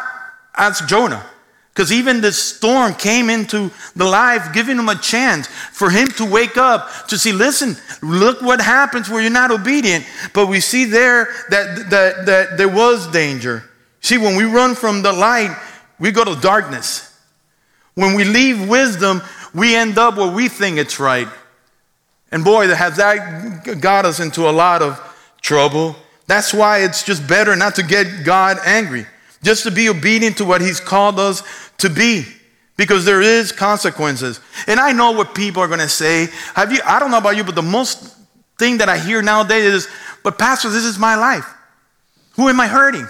ask 0.58 0.86
Jonah. 0.90 1.26
Because 1.74 1.92
even 1.92 2.20
this 2.20 2.38
storm 2.38 2.94
came 2.94 3.30
into 3.30 3.72
the 3.96 4.06
life, 4.06 4.54
giving 4.54 4.78
him 4.78 4.90
a 4.90 4.96
chance 4.96 5.48
for 5.48 5.90
him 5.90 6.08
to 6.10 6.26
wake 6.26 6.58
up 6.58 7.08
to 7.08 7.18
see, 7.18 7.32
listen, 7.32 7.78
look 8.02 8.42
what 8.42 8.60
happens 8.60 9.10
where 9.10 9.22
you're 9.22 9.32
not 9.32 9.52
obedient. 9.52 10.06
But 10.34 10.48
we 10.48 10.60
see 10.60 10.86
there 10.86 11.30
that, 11.50 11.90
that, 11.90 12.26
that 12.26 12.58
there 12.58 12.68
was 12.68 13.08
danger. 13.12 13.64
See, 14.02 14.18
when 14.18 14.36
we 14.36 14.44
run 14.44 14.76
from 14.76 15.02
the 15.02 15.14
light, 15.14 15.56
we 15.98 16.12
go 16.12 16.26
to 16.26 16.36
darkness. 16.42 17.08
When 17.96 18.16
we 18.16 18.26
leave 18.26 18.68
wisdom, 18.68 19.22
we 19.54 19.76
end 19.76 19.98
up 19.98 20.18
where 20.18 20.32
we 20.32 20.50
think 20.50 20.78
it's 20.78 21.00
right. 21.00 21.28
And 22.32 22.44
boy, 22.44 22.68
has 22.68 22.98
that 22.98 23.80
got 23.80 24.06
us 24.06 24.20
into 24.20 24.50
a 24.50 24.52
lot 24.52 24.82
of 24.82 25.00
trouble. 25.42 25.96
That's 26.28 26.54
why 26.54 26.80
it's 26.80 27.04
just 27.04 27.28
better 27.28 27.56
not 27.56 27.76
to 27.76 27.84
get 27.84 28.24
God 28.24 28.58
angry, 28.66 29.06
just 29.44 29.64
to 29.64 29.72
be 29.72 29.90
obedient 29.90 30.38
to 30.38 30.46
what 30.46 30.62
He's 30.62 30.80
called 30.80 31.20
us 31.20 31.44
to 31.80 31.90
be. 31.90 32.26
Because 32.78 33.06
there 33.06 33.22
is 33.22 33.52
consequences. 33.52 34.40
And 34.66 34.80
I 34.80 34.92
know 34.92 35.12
what 35.12 35.36
people 35.36 35.62
are 35.62 35.68
going 35.68 35.82
to 35.82 35.90
say. 35.90 36.28
Have 36.56 36.72
you, 36.72 36.80
I 36.86 37.00
don't 37.00 37.12
know 37.12 37.20
about 37.20 37.38
you, 37.38 37.44
but 37.44 37.54
the 37.54 37.62
most 37.62 38.16
thing 38.58 38.78
that 38.80 38.90
I 38.90 38.98
hear 38.98 39.22
nowadays 39.22 39.66
is, 39.66 39.88
but 40.24 40.40
Pastor, 40.40 40.70
this 40.70 40.86
is 40.86 40.98
my 40.98 41.16
life. 41.16 41.46
Who 42.34 42.48
am 42.48 42.60
I 42.60 42.68
hurting? 42.68 43.08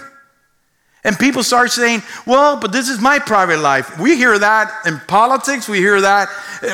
And 1.04 1.18
people 1.18 1.42
start 1.42 1.70
saying, 1.70 2.02
well, 2.26 2.60
but 2.60 2.70
this 2.70 2.88
is 2.88 3.00
my 3.00 3.18
private 3.18 3.58
life. 3.58 3.98
We 3.98 4.16
hear 4.16 4.38
that 4.38 4.70
in 4.86 5.00
politics, 5.08 5.68
we 5.68 5.78
hear 5.78 6.00
that 6.00 6.28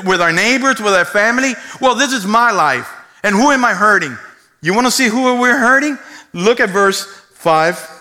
with 0.05 0.21
our 0.21 0.33
neighbors, 0.33 0.81
with 0.81 0.93
our 0.93 1.05
family. 1.05 1.55
Well, 1.81 1.95
this 1.95 2.12
is 2.12 2.27
my 2.27 2.50
life. 2.50 2.91
And 3.23 3.35
who 3.35 3.50
am 3.50 3.65
I 3.65 3.75
hurting? 3.75 4.17
You 4.61 4.75
want 4.75 4.87
to 4.87 4.91
see 4.91 5.09
who 5.09 5.41
we're 5.41 5.59
hurting? 5.59 5.99
Look 6.33 6.61
at 6.61 6.71
verse 6.71 7.07
5. 7.35 7.98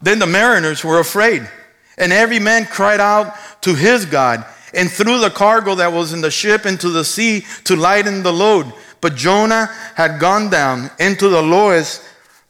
Then 0.00 0.18
the 0.18 0.26
mariners 0.26 0.84
were 0.84 0.98
afraid, 0.98 1.48
and 1.96 2.12
every 2.12 2.38
man 2.38 2.66
cried 2.66 3.00
out 3.00 3.34
to 3.62 3.74
his 3.74 4.04
God, 4.04 4.44
and 4.74 4.90
threw 4.90 5.18
the 5.18 5.30
cargo 5.30 5.74
that 5.76 5.92
was 5.92 6.12
in 6.12 6.20
the 6.20 6.30
ship 6.30 6.66
into 6.66 6.90
the 6.90 7.04
sea 7.04 7.44
to 7.64 7.76
lighten 7.76 8.22
the 8.22 8.32
load. 8.32 8.72
But 9.00 9.14
Jonah 9.14 9.66
had 9.94 10.20
gone 10.20 10.50
down 10.50 10.90
into 10.98 11.28
the 11.28 11.42
lowest 11.42 12.02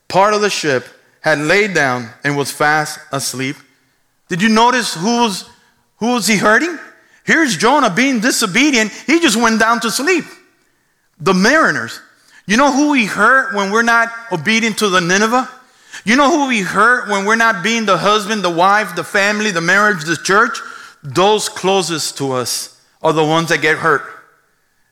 part 0.08 0.34
of 0.34 0.40
the 0.40 0.50
ship 0.50 0.86
had 1.20 1.38
laid 1.40 1.74
down 1.74 2.08
and 2.22 2.36
was 2.36 2.52
fast 2.52 3.00
asleep. 3.10 3.56
Did 4.28 4.40
you 4.40 4.48
notice 4.48 4.94
who 4.94 5.22
was, 5.22 5.50
who 5.96 6.14
was 6.14 6.28
he 6.28 6.36
hurting? 6.36 6.78
Here's 7.24 7.56
Jonah 7.56 7.90
being 7.90 8.20
disobedient. 8.20 8.92
He 8.92 9.18
just 9.18 9.36
went 9.36 9.58
down 9.58 9.80
to 9.80 9.90
sleep. 9.90 10.24
The 11.18 11.34
mariners. 11.34 12.00
You 12.46 12.56
know 12.56 12.70
who 12.70 12.92
we 12.92 13.06
hurt 13.06 13.56
when 13.56 13.72
we're 13.72 13.82
not 13.82 14.08
obedient 14.30 14.78
to 14.78 14.88
the 14.88 15.00
Nineveh? 15.00 15.50
You 16.06 16.14
know 16.14 16.30
who 16.30 16.46
we 16.46 16.60
hurt 16.60 17.08
when 17.08 17.24
we're 17.24 17.34
not 17.34 17.64
being 17.64 17.84
the 17.84 17.98
husband, 17.98 18.44
the 18.44 18.48
wife, 18.48 18.94
the 18.94 19.02
family, 19.02 19.50
the 19.50 19.60
marriage, 19.60 20.04
the 20.04 20.16
church? 20.16 20.56
Those 21.02 21.48
closest 21.48 22.16
to 22.18 22.30
us 22.30 22.80
are 23.02 23.12
the 23.12 23.24
ones 23.24 23.48
that 23.48 23.60
get 23.60 23.78
hurt. 23.78 24.02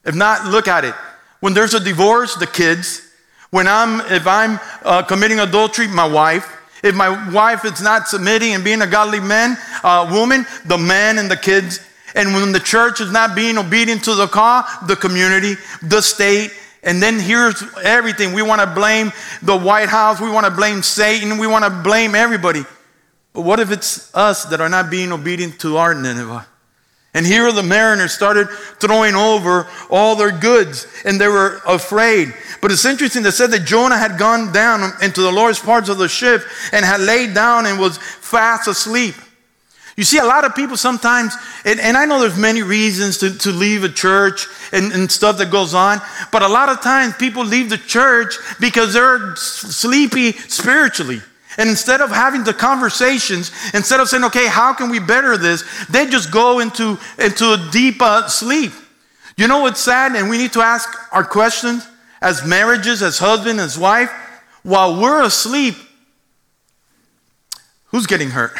If 0.04 0.16
not, 0.16 0.44
look 0.46 0.66
at 0.66 0.84
it. 0.84 0.96
When 1.38 1.54
there's 1.54 1.72
a 1.72 1.78
divorce, 1.78 2.34
the 2.34 2.48
kids. 2.48 3.00
When 3.50 3.68
I'm, 3.68 4.00
if 4.12 4.26
I'm 4.26 4.58
uh, 4.82 5.04
committing 5.04 5.38
adultery, 5.38 5.86
my 5.86 6.04
wife. 6.04 6.50
If 6.82 6.96
my 6.96 7.30
wife 7.30 7.64
is 7.64 7.80
not 7.80 8.08
submitting 8.08 8.52
and 8.52 8.64
being 8.64 8.82
a 8.82 8.86
godly 8.88 9.20
man, 9.20 9.56
uh, 9.84 10.10
woman, 10.12 10.44
the 10.66 10.78
man 10.78 11.18
and 11.18 11.30
the 11.30 11.36
kids. 11.36 11.78
And 12.16 12.34
when 12.34 12.50
the 12.50 12.58
church 12.58 13.00
is 13.00 13.12
not 13.12 13.36
being 13.36 13.56
obedient 13.56 14.02
to 14.04 14.16
the 14.16 14.26
call, 14.26 14.64
the 14.88 14.96
community, 14.96 15.54
the 15.80 16.00
state, 16.00 16.50
and 16.84 17.02
then 17.02 17.18
here's 17.18 17.62
everything. 17.82 18.32
We 18.32 18.42
want 18.42 18.60
to 18.60 18.66
blame 18.66 19.12
the 19.42 19.56
White 19.56 19.88
House. 19.88 20.20
We 20.20 20.30
want 20.30 20.46
to 20.46 20.52
blame 20.52 20.82
Satan. 20.82 21.38
We 21.38 21.46
want 21.46 21.64
to 21.64 21.70
blame 21.70 22.14
everybody. 22.14 22.64
But 23.32 23.42
what 23.42 23.58
if 23.58 23.72
it's 23.72 24.14
us 24.14 24.44
that 24.46 24.60
are 24.60 24.68
not 24.68 24.90
being 24.90 25.10
obedient 25.10 25.60
to 25.60 25.76
our 25.76 25.94
Nineveh? 25.94 26.46
And 27.14 27.24
here 27.24 27.50
the 27.52 27.62
mariners 27.62 28.12
started 28.12 28.48
throwing 28.80 29.14
over 29.14 29.68
all 29.88 30.16
their 30.16 30.32
goods 30.32 30.86
and 31.04 31.20
they 31.20 31.28
were 31.28 31.60
afraid. 31.64 32.34
But 32.60 32.72
it's 32.72 32.84
interesting 32.84 33.22
that 33.22 33.32
said 33.32 33.52
that 33.52 33.64
Jonah 33.64 33.96
had 33.96 34.18
gone 34.18 34.52
down 34.52 34.92
into 35.00 35.22
the 35.22 35.30
lowest 35.30 35.64
parts 35.64 35.88
of 35.88 35.98
the 35.98 36.08
ship 36.08 36.42
and 36.72 36.84
had 36.84 37.00
laid 37.00 37.32
down 37.32 37.66
and 37.66 37.78
was 37.78 37.98
fast 37.98 38.66
asleep. 38.66 39.14
You 39.96 40.02
see, 40.02 40.18
a 40.18 40.24
lot 40.24 40.44
of 40.44 40.56
people 40.56 40.76
sometimes, 40.76 41.36
and, 41.64 41.78
and 41.78 41.96
I 41.96 42.04
know 42.04 42.20
there's 42.20 42.36
many 42.36 42.62
reasons 42.62 43.18
to, 43.18 43.36
to 43.38 43.50
leave 43.50 43.84
a 43.84 43.88
church 43.88 44.48
and, 44.72 44.92
and 44.92 45.10
stuff 45.10 45.38
that 45.38 45.52
goes 45.52 45.72
on, 45.72 46.00
but 46.32 46.42
a 46.42 46.48
lot 46.48 46.68
of 46.68 46.80
times 46.80 47.14
people 47.16 47.44
leave 47.44 47.70
the 47.70 47.78
church 47.78 48.34
because 48.58 48.92
they're 48.92 49.36
sleepy 49.36 50.32
spiritually. 50.32 51.20
And 51.56 51.70
instead 51.70 52.00
of 52.00 52.10
having 52.10 52.42
the 52.42 52.52
conversations, 52.52 53.52
instead 53.72 54.00
of 54.00 54.08
saying, 54.08 54.24
okay, 54.24 54.48
how 54.48 54.74
can 54.74 54.90
we 54.90 54.98
better 54.98 55.36
this, 55.36 55.62
they 55.86 56.06
just 56.06 56.32
go 56.32 56.58
into, 56.58 56.98
into 57.16 57.52
a 57.52 57.68
deep 57.70 58.02
uh, 58.02 58.26
sleep. 58.26 58.72
You 59.36 59.46
know 59.46 59.60
what's 59.60 59.80
sad? 59.80 60.16
And 60.16 60.28
we 60.28 60.38
need 60.38 60.52
to 60.54 60.60
ask 60.60 60.88
our 61.12 61.24
questions 61.24 61.86
as 62.20 62.44
marriages, 62.44 63.02
as 63.02 63.18
husband, 63.18 63.60
as 63.60 63.78
wife. 63.78 64.10
While 64.64 65.00
we're 65.00 65.22
asleep, 65.22 65.76
who's 67.86 68.06
getting 68.06 68.30
hurt? 68.30 68.56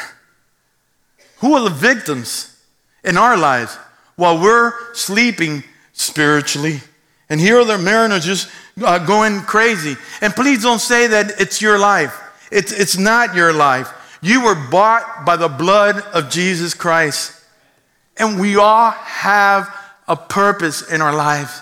Who 1.45 1.53
are 1.57 1.65
the 1.65 1.69
victims 1.69 2.59
in 3.05 3.19
our 3.19 3.37
lives 3.37 3.77
while 4.17 4.41
we're 4.41 4.95
sleeping 4.95 5.63
spiritually? 5.93 6.81
And 7.29 7.39
here 7.39 7.59
are 7.59 7.67
the 7.67 7.77
mariners 7.77 8.25
just 8.25 8.49
uh, 8.83 8.97
going 9.05 9.43
crazy. 9.43 9.95
And 10.23 10.35
please 10.35 10.63
don't 10.63 10.79
say 10.79 11.07
that 11.07 11.39
it's 11.39 11.61
your 11.61 11.79
life. 11.79 12.19
It's, 12.51 12.73
it's 12.73 12.97
not 12.97 13.35
your 13.35 13.53
life. 13.53 13.93
You 14.23 14.43
were 14.43 14.55
bought 14.55 15.27
by 15.27 15.37
the 15.37 15.51
blood 15.51 15.99
of 16.15 16.31
Jesus 16.31 16.73
Christ. 16.73 17.39
And 18.17 18.41
we 18.41 18.57
all 18.57 18.93
have 18.93 19.69
a 20.09 20.17
purpose 20.17 20.91
in 20.91 21.03
our 21.03 21.15
lives. 21.15 21.61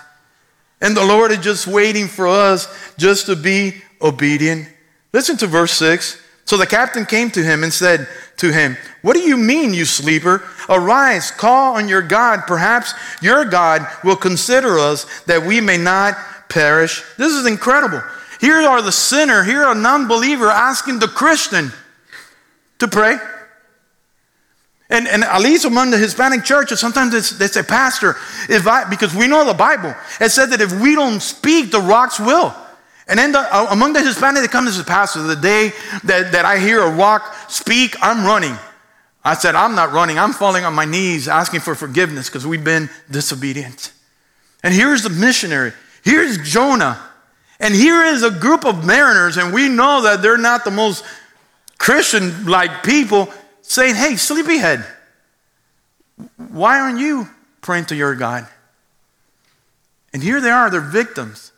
And 0.79 0.95
the 0.95 1.03
Lord 1.03 1.33
is 1.33 1.39
just 1.39 1.67
waiting 1.67 2.07
for 2.07 2.25
us 2.25 2.73
just 2.97 3.25
to 3.25 3.35
be 3.35 3.81
obedient. 4.01 4.65
Listen 5.11 5.35
to 5.39 5.47
verse 5.47 5.73
6. 5.73 6.21
So 6.45 6.55
the 6.55 6.67
captain 6.67 7.05
came 7.05 7.29
to 7.31 7.43
him 7.43 7.63
and 7.63 7.73
said 7.73 8.07
to 8.37 8.51
him, 8.51 8.77
What 9.01 9.13
do 9.13 9.21
you 9.21 9.37
mean, 9.37 9.73
you 9.73 9.85
sleeper? 9.85 10.43
Arise, 10.69 11.31
call 11.31 11.75
on 11.75 11.87
your 11.87 12.01
God. 12.01 12.41
Perhaps 12.47 12.93
your 13.21 13.45
God 13.45 13.85
will 14.03 14.15
consider 14.15 14.79
us 14.79 15.05
that 15.23 15.45
we 15.45 15.61
may 15.61 15.77
not 15.77 16.15
perish. 16.49 17.03
This 17.17 17.33
is 17.33 17.45
incredible. 17.45 18.01
Here 18.39 18.57
are 18.57 18.81
the 18.81 18.91
sinner, 18.91 19.43
here 19.43 19.67
a 19.67 19.75
non 19.75 20.07
believer 20.07 20.49
asking 20.49 20.99
the 20.99 21.07
Christian 21.07 21.71
to 22.79 22.87
pray. 22.87 23.17
And, 24.89 25.07
and 25.07 25.23
at 25.23 25.41
least 25.41 25.65
among 25.65 25.91
the 25.91 25.97
Hispanic 25.97 26.43
churches, 26.43 26.79
sometimes 26.79 27.37
they 27.37 27.47
say, 27.47 27.63
Pastor, 27.63 28.11
if 28.49 28.67
I, 28.67 28.87
because 28.87 29.15
we 29.15 29.27
know 29.27 29.45
the 29.45 29.53
Bible, 29.53 29.95
it 30.19 30.29
said 30.29 30.47
that 30.47 30.61
if 30.61 30.71
we 30.81 30.93
don't 30.93 31.21
speak, 31.21 31.71
the 31.71 31.79
rocks 31.79 32.19
will. 32.19 32.53
And 33.07 33.19
then 33.19 33.31
the, 33.33 33.39
uh, 33.39 33.67
among 33.69 33.93
the 33.93 34.01
Hispanic, 34.01 34.41
they 34.41 34.47
come 34.47 34.65
to 34.65 34.71
the 34.71 34.83
pastor. 34.83 35.23
The 35.23 35.35
day 35.35 35.71
that, 36.05 36.31
that 36.31 36.45
I 36.45 36.57
hear 36.57 36.81
a 36.81 36.89
rock 36.89 37.35
speak, 37.49 37.95
I'm 38.01 38.25
running. 38.25 38.55
I 39.25 39.35
said, 39.35 39.55
I'm 39.55 39.75
not 39.75 39.91
running. 39.91 40.19
I'm 40.19 40.33
falling 40.33 40.65
on 40.65 40.73
my 40.73 40.85
knees 40.85 41.27
asking 41.27 41.61
for 41.61 41.75
forgiveness 41.75 42.29
because 42.29 42.45
we've 42.45 42.63
been 42.63 42.89
disobedient. 43.09 43.93
And 44.63 44.73
here's 44.73 45.03
the 45.03 45.09
missionary. 45.09 45.73
Here's 46.03 46.37
Jonah. 46.37 47.01
And 47.59 47.73
here 47.73 48.03
is 48.03 48.23
a 48.23 48.31
group 48.31 48.65
of 48.65 48.85
mariners, 48.85 49.37
and 49.37 49.53
we 49.53 49.69
know 49.69 50.01
that 50.01 50.21
they're 50.21 50.37
not 50.37 50.65
the 50.65 50.71
most 50.71 51.05
Christian 51.77 52.45
like 52.45 52.83
people 52.83 53.31
saying, 53.61 53.95
Hey, 53.95 54.17
sleepyhead, 54.17 54.85
why 56.35 56.79
aren't 56.79 56.99
you 56.99 57.29
praying 57.61 57.85
to 57.85 57.95
your 57.95 58.15
God? 58.15 58.45
And 60.13 60.21
here 60.21 60.41
they 60.41 60.49
are, 60.49 60.69
they're 60.69 60.81
victims. 60.81 61.52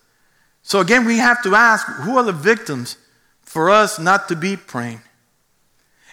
So 0.65 0.79
again, 0.79 1.05
we 1.05 1.19
have 1.19 1.43
to 1.43 1.53
ask 1.53 1.85
who 1.85 2.17
are 2.17 2.23
the 2.23 2.31
victims 2.31 2.97
for 3.43 3.69
us 3.69 3.99
not 3.99 4.27
to 4.29 4.35
be 4.35 4.57
praying? 4.57 4.99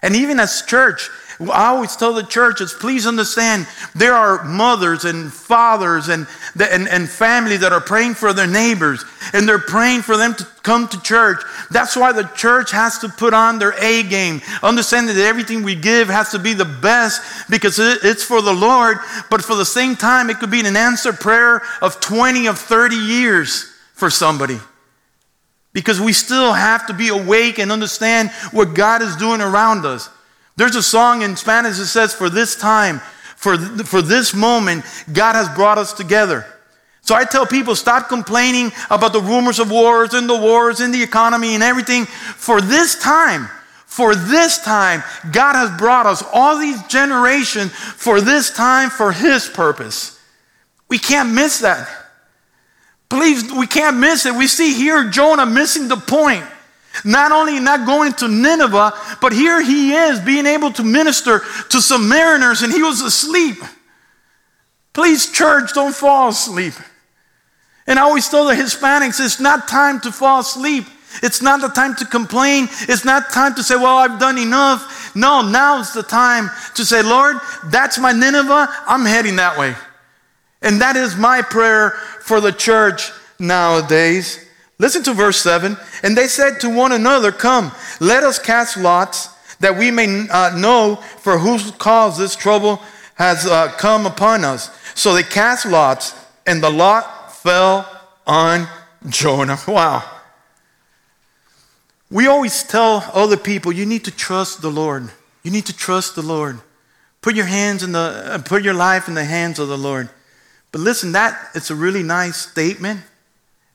And 0.03 0.15
even 0.15 0.39
as 0.39 0.61
church, 0.61 1.09
I 1.41 1.69
always 1.69 1.97
tell 1.97 2.13
the 2.13 2.23
churches, 2.23 2.75
please 2.79 3.07
understand, 3.07 3.67
there 3.95 4.13
are 4.13 4.45
mothers 4.45 5.07
and 5.07 5.33
fathers 5.33 6.09
and, 6.09 6.27
and, 6.61 6.87
and 6.87 7.09
family 7.09 7.57
that 7.57 7.73
are 7.73 7.81
praying 7.81 8.13
for 8.13 8.35
their 8.35 8.47
neighbors 8.47 9.07
and 9.33 9.49
they're 9.49 9.59
praying 9.59 10.03
for 10.03 10.19
them 10.19 10.35
to 10.35 10.45
come 10.63 10.87
to 10.89 11.01
church. 11.01 11.41
That's 11.71 11.97
why 11.97 12.13
the 12.13 12.25
church 12.37 12.73
has 12.73 12.99
to 12.99 13.09
put 13.09 13.33
on 13.33 13.59
their 13.59 13.73
A 13.83 14.03
game. 14.03 14.43
Understand 14.63 15.09
that 15.09 15.17
everything 15.17 15.63
we 15.63 15.77
give 15.77 16.09
has 16.09 16.31
to 16.33 16.39
be 16.39 16.53
the 16.53 16.67
best 16.67 17.23
because 17.49 17.79
it's 17.79 18.23
for 18.23 18.43
the 18.43 18.53
Lord, 18.53 18.99
but 19.31 19.43
for 19.43 19.55
the 19.55 19.65
same 19.65 19.97
time, 19.97 20.29
it 20.29 20.41
could 20.41 20.51
be 20.51 20.61
an 20.61 20.77
answered 20.77 21.21
prayer 21.21 21.63
of 21.81 22.01
20, 22.01 22.49
of 22.49 22.59
30 22.59 22.97
years 22.97 23.72
for 24.03 24.11
somebody 24.11 24.59
because 25.73 26.01
we 26.01 26.13
still 26.13 26.53
have 26.53 26.89
to 26.89 26.93
be 26.93 27.07
awake 27.07 27.61
and 27.61 27.71
understand 27.71 28.33
what 28.51 28.75
God 28.75 29.01
is 29.01 29.15
doing 29.15 29.41
around 29.41 29.87
us. 29.87 30.11
There's 30.57 30.75
a 30.75 30.83
song 30.83 31.23
in 31.23 31.37
Spanish 31.37 31.79
that 31.79 31.87
says, 31.87 32.13
For 32.13 32.29
this 32.29 32.57
time, 32.57 32.99
for, 33.37 33.57
for 33.57 34.03
this 34.03 34.35
moment, 34.35 34.85
God 35.13 35.35
has 35.35 35.49
brought 35.51 35.79
us 35.79 35.93
together. 35.93 36.45
So 37.03 37.15
I 37.15 37.23
tell 37.23 37.47
people, 37.47 37.77
stop 37.77 38.09
complaining 38.09 38.73
about 38.91 39.13
the 39.13 39.21
rumors 39.21 39.61
of 39.61 39.71
wars 39.71 40.15
and 40.15 40.29
the 40.29 40.37
wars 40.37 40.81
and 40.81 40.93
the 40.93 41.05
economy 41.05 41.55
and 41.55 41.63
everything. 41.63 42.07
For 42.07 42.61
this 42.61 43.01
time, 43.01 43.49
for 43.87 44.17
this 44.17 44.61
time, 44.65 45.05
God 45.31 45.55
has 45.55 45.79
brought 45.79 46.07
us 46.07 46.25
all 46.33 46.59
these 46.59 46.83
generations 46.89 47.71
for 47.71 48.21
this 48.21 48.51
time 48.51 48.91
for 48.91 49.13
His 49.13 49.49
purpose. 49.49 50.19
We 50.89 50.99
can't 50.99 51.33
miss 51.33 51.61
that. 51.61 52.02
Please, 53.13 53.53
we 53.53 53.67
can't 53.67 53.99
miss 53.99 54.25
it. 54.25 54.35
We 54.35 54.47
see 54.47 54.73
here 54.73 55.11
Jonah 55.11 55.45
missing 55.45 55.87
the 55.87 55.99
point. 55.99 56.43
Not 57.05 57.31
only 57.31 57.61
not 57.61 57.85
going 57.85 58.15
to 58.15 58.29
Nineveh, 58.29 58.95
but 59.21 59.35
here 59.35 59.61
he 59.61 59.93
is 59.93 60.19
being 60.19 60.47
able 60.47 60.73
to 60.73 60.83
minister 60.83 61.43
to 61.69 61.83
some 61.83 62.09
mariners 62.09 62.63
and 62.63 62.73
he 62.73 62.83
was 62.83 63.03
asleep. 63.03 63.59
Please, 64.95 65.31
church, 65.31 65.75
don't 65.75 65.95
fall 65.95 66.31
asleep. 66.31 66.73
And 67.87 67.99
I 67.99 68.03
always 68.03 68.27
tell 68.31 68.47
the 68.47 68.55
Hispanics 68.55 69.23
it's 69.23 69.39
not 69.39 69.69
time 69.69 70.01
to 70.01 70.11
fall 70.11 70.41
asleep. 70.41 70.87
It's 71.23 71.43
not 71.43 71.61
the 71.61 71.69
time 71.69 71.95
to 71.97 72.07
complain. 72.07 72.67
It's 72.89 73.05
not 73.05 73.31
time 73.31 73.55
to 73.57 73.63
say, 73.63 73.77
well, 73.77 73.99
I've 73.99 74.19
done 74.19 74.39
enough. 74.39 75.15
No, 75.15 75.43
now 75.43 75.51
now's 75.51 75.93
the 75.93 76.03
time 76.03 76.49
to 76.77 76.85
say, 76.87 77.03
Lord, 77.03 77.37
that's 77.67 77.99
my 77.99 78.13
Nineveh. 78.13 78.69
I'm 78.87 79.05
heading 79.05 79.37
that 79.37 79.59
way. 79.59 79.75
And 80.63 80.81
that 80.81 80.97
is 80.97 81.17
my 81.17 81.43
prayer 81.43 81.99
for 82.25 82.41
the 82.41 82.53
church 82.53 83.11
nowadays. 83.39 84.45
Listen 84.79 85.03
to 85.05 85.15
verse 85.15 85.41
7. 85.41 85.77
And 86.03 86.17
they 86.17 86.27
said 86.27 86.61
to 86.61 86.75
one 86.75 86.93
another, 86.93 87.33
Come, 87.33 87.73
let 88.01 88.25
us 88.25 88.39
cast 88.39 88.77
lots 88.77 89.29
that 89.61 89.79
we 89.79 89.91
may 89.91 90.29
uh, 90.29 90.57
know 90.59 90.97
for 90.97 91.39
whose 91.39 91.71
cause 91.73 92.19
this 92.19 92.35
trouble 92.35 92.81
has 93.15 93.47
uh, 93.47 93.69
come 93.79 94.07
upon 94.07 94.45
us. 94.45 94.71
So 94.95 95.15
they 95.15 95.23
cast 95.23 95.67
lots, 95.67 96.15
and 96.47 96.63
the 96.63 96.71
lot 96.71 97.35
fell 97.35 97.89
on 98.27 98.67
Jonah. 99.09 99.59
Wow. 99.69 100.09
We 102.11 102.27
always 102.27 102.63
tell 102.63 103.11
other 103.15 103.39
people, 103.39 103.73
you 103.73 103.87
need 103.87 104.05
to 104.05 104.11
trust 104.11 104.61
the 104.61 104.71
Lord. 104.71 105.11
You 105.43 105.51
need 105.51 105.65
to 105.67 105.73
trust 105.75 106.15
the 106.15 106.21
Lord. 106.21 106.61
Put 107.23 107.35
your 107.35 107.47
hands 107.47 107.83
in 107.83 107.93
the, 107.93 107.99
uh, 107.99 108.39
put 108.39 108.63
your 108.63 108.75
life 108.75 109.09
in 109.09 109.15
the 109.15 109.25
hands 109.25 109.59
of 109.59 109.69
the 109.69 109.79
Lord. 109.79 110.11
But 110.73 110.81
listen, 110.81 111.13
that 111.13 111.51
it's 111.55 111.71
a 111.71 111.75
really 111.75 112.03
nice 112.03 112.37
statement, 112.37 113.01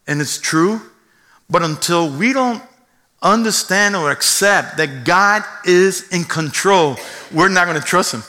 and 0.08 0.20
it's 0.20 0.40
true. 0.40 0.82
But 1.50 1.64
until 1.64 2.10
we 2.10 2.34
don't 2.34 2.62
understand 3.22 3.96
or 3.96 4.12
accept 4.12 4.78
that 4.78 5.06
God 5.06 5.44
is 5.66 6.10
in 6.10 6.24
control, 6.24 6.98
we're 7.32 7.50
not 7.50 7.68
going 7.68 7.80
to 7.80 7.86
trust 7.86 8.14
Him. 8.14 8.24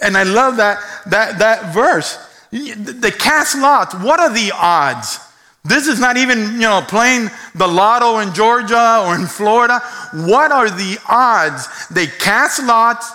And 0.00 0.16
I 0.16 0.24
love 0.24 0.56
that 0.56 0.78
that 1.06 1.38
that 1.38 1.72
verse. 1.72 2.18
The 2.50 3.14
cast 3.16 3.56
lots. 3.56 3.94
What 3.94 4.20
are 4.20 4.32
the 4.32 4.52
odds? 4.54 5.18
This 5.64 5.86
is 5.86 6.00
not 6.00 6.16
even, 6.16 6.54
you 6.54 6.62
know, 6.62 6.82
playing 6.86 7.30
the 7.54 7.68
lotto 7.68 8.18
in 8.18 8.34
Georgia 8.34 9.04
or 9.06 9.14
in 9.14 9.26
Florida. 9.26 9.78
What 10.12 10.50
are 10.50 10.68
the 10.68 10.98
odds? 11.08 11.88
They 11.88 12.08
cast 12.08 12.62
lots 12.62 13.10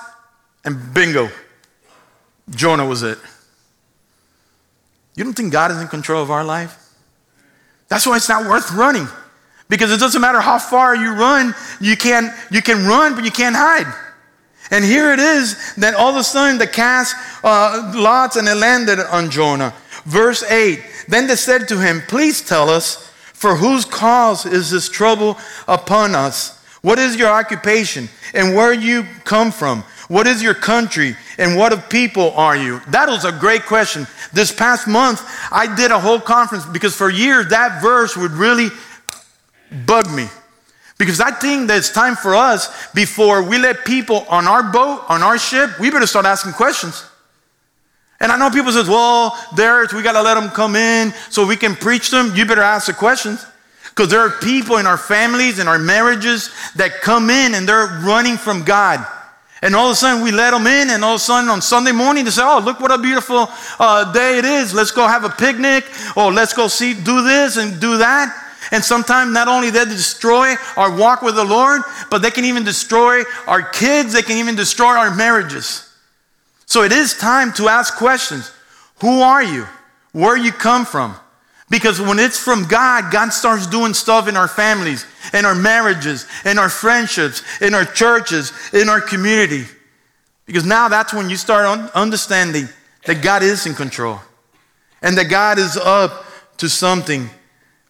and 0.64 0.94
bingo. 0.94 1.30
Jonah 2.50 2.86
was 2.86 3.04
it. 3.04 3.20
You 5.18 5.24
don't 5.24 5.34
think 5.34 5.52
God 5.52 5.72
is 5.72 5.82
in 5.82 5.88
control 5.88 6.22
of 6.22 6.30
our 6.30 6.46
life? 6.46 6.78
That's 7.90 8.06
why 8.06 8.18
it's 8.18 8.30
not 8.30 8.48
worth 8.48 8.72
running. 8.72 9.08
Because 9.68 9.92
it 9.92 10.00
doesn't 10.00 10.22
matter 10.22 10.40
how 10.40 10.60
far 10.60 10.96
you 10.96 11.14
run, 11.14 11.54
you 11.82 11.98
can, 11.98 12.34
you 12.52 12.62
can 12.62 12.86
run, 12.86 13.16
but 13.16 13.26
you 13.26 13.32
can't 13.32 13.56
hide. 13.56 13.92
And 14.70 14.86
here 14.86 15.12
it 15.12 15.20
is 15.20 15.76
that 15.76 15.96
all 15.96 16.12
of 16.12 16.18
a 16.18 16.24
sudden 16.24 16.58
the 16.58 16.68
cast 16.68 17.16
uh, 17.44 17.94
lots 17.96 18.36
and 18.36 18.48
it 18.48 18.56
landed 18.56 19.00
on 19.00 19.32
Jonah. 19.32 19.74
Verse 20.06 20.44
8 20.44 20.82
Then 21.08 21.28
they 21.28 21.36
said 21.36 21.68
to 21.70 21.80
him, 21.80 22.02
Please 22.08 22.42
tell 22.42 22.70
us, 22.70 23.12
for 23.34 23.56
whose 23.56 23.86
cause 23.86 24.46
is 24.46 24.72
this 24.72 24.88
trouble 24.88 25.38
upon 25.68 26.16
us? 26.16 26.64
What 26.82 27.00
is 27.00 27.16
your 27.16 27.30
occupation? 27.30 28.08
And 28.34 28.56
where 28.56 28.74
you 28.74 29.06
come 29.24 29.52
from? 29.52 29.84
What 30.08 30.26
is 30.26 30.42
your 30.42 30.54
country? 30.54 31.16
And 31.38 31.58
what 31.58 31.74
of 31.74 31.90
people 31.90 32.32
are 32.32 32.56
you? 32.56 32.80
That 32.88 33.10
was 33.10 33.26
a 33.26 33.32
great 33.32 33.66
question. 33.66 34.08
This 34.32 34.52
past 34.52 34.88
month, 34.88 35.22
I 35.52 35.74
did 35.76 35.92
a 35.92 36.00
whole 36.00 36.20
conference 36.20 36.66
because 36.66 36.96
for 36.96 37.10
years 37.10 37.50
that 37.50 37.82
verse 37.82 38.16
would 38.16 38.32
really 38.32 38.70
bug 39.86 40.10
me. 40.10 40.28
Because 40.98 41.20
I 41.20 41.32
think 41.32 41.68
that 41.68 41.78
it's 41.78 41.92
time 41.92 42.16
for 42.16 42.36
us, 42.36 42.92
before 42.94 43.44
we 43.44 43.58
let 43.60 43.86
people 43.86 44.26
on 44.30 44.48
our 44.48 44.64
boat, 44.64 45.04
on 45.10 45.22
our 45.22 45.38
ship, 45.38 45.80
we 45.80 45.92
better 45.92 46.08
start 46.08 46.26
asking 46.26 46.54
questions. 46.54 47.06
And 48.20 48.32
I 48.32 48.38
know 48.38 48.50
people 48.50 48.72
says, 48.72 48.90
well, 48.90 49.38
there's, 49.56 49.94
we 49.94 50.02
got 50.02 50.14
to 50.14 50.24
let 50.24 50.36
them 50.36 50.50
come 50.50 50.76
in 50.76 51.14
so 51.30 51.46
we 51.46 51.56
can 51.56 51.76
preach 51.76 52.10
them. 52.10 52.36
You 52.36 52.46
better 52.46 52.64
ask 52.64 52.88
the 52.88 52.94
questions. 52.94 53.46
Because 53.90 54.10
there 54.10 54.22
are 54.22 54.32
people 54.42 54.78
in 54.78 54.88
our 54.88 54.98
families, 54.98 55.60
in 55.60 55.68
our 55.68 55.78
marriages 55.78 56.50
that 56.76 57.02
come 57.02 57.30
in 57.30 57.54
and 57.54 57.68
they're 57.68 58.00
running 58.04 58.38
from 58.38 58.64
God. 58.64 59.06
And 59.62 59.76
all 59.76 59.88
of 59.88 59.94
a 59.94 59.96
sudden 59.96 60.24
we 60.24 60.32
let 60.32 60.52
them 60.52 60.68
in, 60.68 60.90
and 60.92 61.04
all 61.04 61.16
of 61.16 61.22
a 61.22 61.24
sudden 61.24 61.50
on 61.50 61.62
Sunday 61.62 61.92
morning 61.92 62.26
they 62.26 62.32
say, 62.32 62.44
"Oh, 62.44 62.60
look 62.60 62.80
what 62.80 62.92
a 62.92 62.98
beautiful 62.98 63.50
uh, 63.80 64.12
day 64.12 64.38
it 64.38 64.46
is! 64.46 64.74
Let's 64.74 64.92
go 64.92 65.08
have 65.08 65.24
a 65.24 65.30
picnic, 65.30 65.86
or 66.16 66.32
let's 66.32 66.54
go 66.54 66.68
see, 66.68 66.94
do 66.94 67.24
this 67.24 67.58
and 67.58 67.80
do 67.82 67.98
that." 67.98 68.44
And 68.72 68.84
sometimes 68.84 69.34
not 69.34 69.48
only 69.48 69.70
they 69.70 69.86
destroy 69.86 70.56
our 70.76 70.96
walk 70.96 71.22
with 71.22 71.36
the 71.36 71.46
Lord, 71.46 71.82
but 72.12 72.22
they 72.22 72.32
can 72.32 72.46
even 72.46 72.64
destroy 72.64 73.24
our 73.48 73.62
kids. 73.62 74.14
They 74.14 74.22
can 74.22 74.38
even 74.38 74.56
destroy 74.56 74.90
our 74.90 75.16
marriages. 75.16 75.90
So 76.66 76.84
it 76.84 76.92
is 76.92 77.18
time 77.18 77.54
to 77.54 77.70
ask 77.70 77.96
questions. 77.96 78.52
Who 79.00 79.22
are 79.22 79.44
you? 79.44 79.66
Where 80.12 80.36
you 80.36 80.52
come 80.52 80.86
from? 80.86 81.16
Because 81.70 82.00
when 82.00 82.18
it's 82.18 82.40
from 82.40 82.66
God, 82.66 83.12
God 83.12 83.30
starts 83.30 83.68
doing 83.68 83.94
stuff 83.94 84.28
in 84.28 84.38
our 84.38 84.48
families, 84.48 85.06
in 85.34 85.44
our 85.44 85.56
marriages, 85.56 86.26
in 86.46 86.58
our 86.58 86.70
friendships, 86.70 87.44
in 87.62 87.74
our 87.74 87.84
churches, 87.84 88.54
in 88.74 88.88
our 88.88 89.02
community. 89.02 89.66
Because 90.46 90.66
now 90.66 90.88
that's 90.88 91.14
when 91.14 91.30
you 91.30 91.36
start 91.36 91.92
understanding 91.92 92.70
that 93.06 93.22
God 93.22 93.44
is 93.44 93.66
in 93.66 93.74
control 93.74 94.20
and 95.02 95.18
that 95.18 95.26
God 95.26 95.60
is 95.60 95.76
up 95.76 96.26
to 96.58 96.70
something 96.70 97.30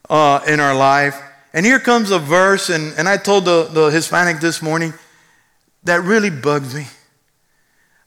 uh, 0.09 0.41
in 0.47 0.59
our 0.59 0.75
life. 0.75 1.21
And 1.53 1.65
here 1.65 1.79
comes 1.79 2.11
a 2.11 2.19
verse, 2.19 2.69
and, 2.69 2.93
and 2.97 3.07
I 3.07 3.17
told 3.17 3.45
the, 3.45 3.69
the 3.71 3.91
Hispanic 3.91 4.39
this 4.39 4.61
morning 4.61 4.93
that 5.83 6.03
really 6.03 6.29
bugs 6.29 6.73
me. 6.73 6.87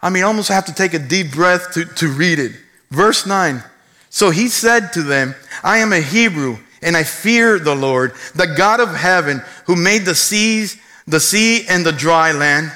I 0.03 0.11
mean, 0.11 0.25
I 0.25 0.27
almost 0.27 0.49
have 0.49 0.65
to 0.67 0.75
take 0.75 0.95
a 0.95 0.99
deep 0.99 1.33
breath 1.33 1.73
to, 1.75 1.85
to 1.85 2.09
read 2.09 2.39
it. 2.39 2.53
Verse 2.91 3.27
9. 3.27 3.63
So 4.11 4.31
he 4.31 4.49
said 4.49 4.93
to 4.95 5.03
them, 5.03 5.35
I 5.63 5.79
am 5.79 5.93
a 5.93 6.01
Hebrew, 6.01 6.59
and 6.83 6.97
I 6.97 7.05
fear 7.05 7.59
the 7.59 7.77
Lord, 7.77 8.13
the 8.35 8.49
God 8.49 8.81
of 8.81 8.95
heaven, 8.95 9.41
who 9.67 9.77
made 9.77 10.05
the 10.05 10.17
seas, 10.17 10.77
the 11.07 11.21
sea, 11.21 11.65
and 11.69 11.87
the 11.87 11.93
dry 11.93 12.33
land. 12.33 12.73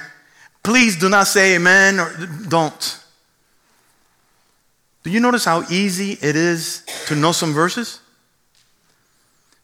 Please 0.62 0.96
do 0.96 1.08
not 1.08 1.26
say 1.26 1.56
amen 1.56 2.00
or 2.00 2.10
don't. 2.48 3.00
Do 5.02 5.10
you 5.10 5.20
notice 5.20 5.44
how 5.44 5.64
easy 5.70 6.12
it 6.12 6.36
is 6.36 6.82
to 7.06 7.16
know 7.16 7.32
some 7.32 7.52
verses? 7.52 8.00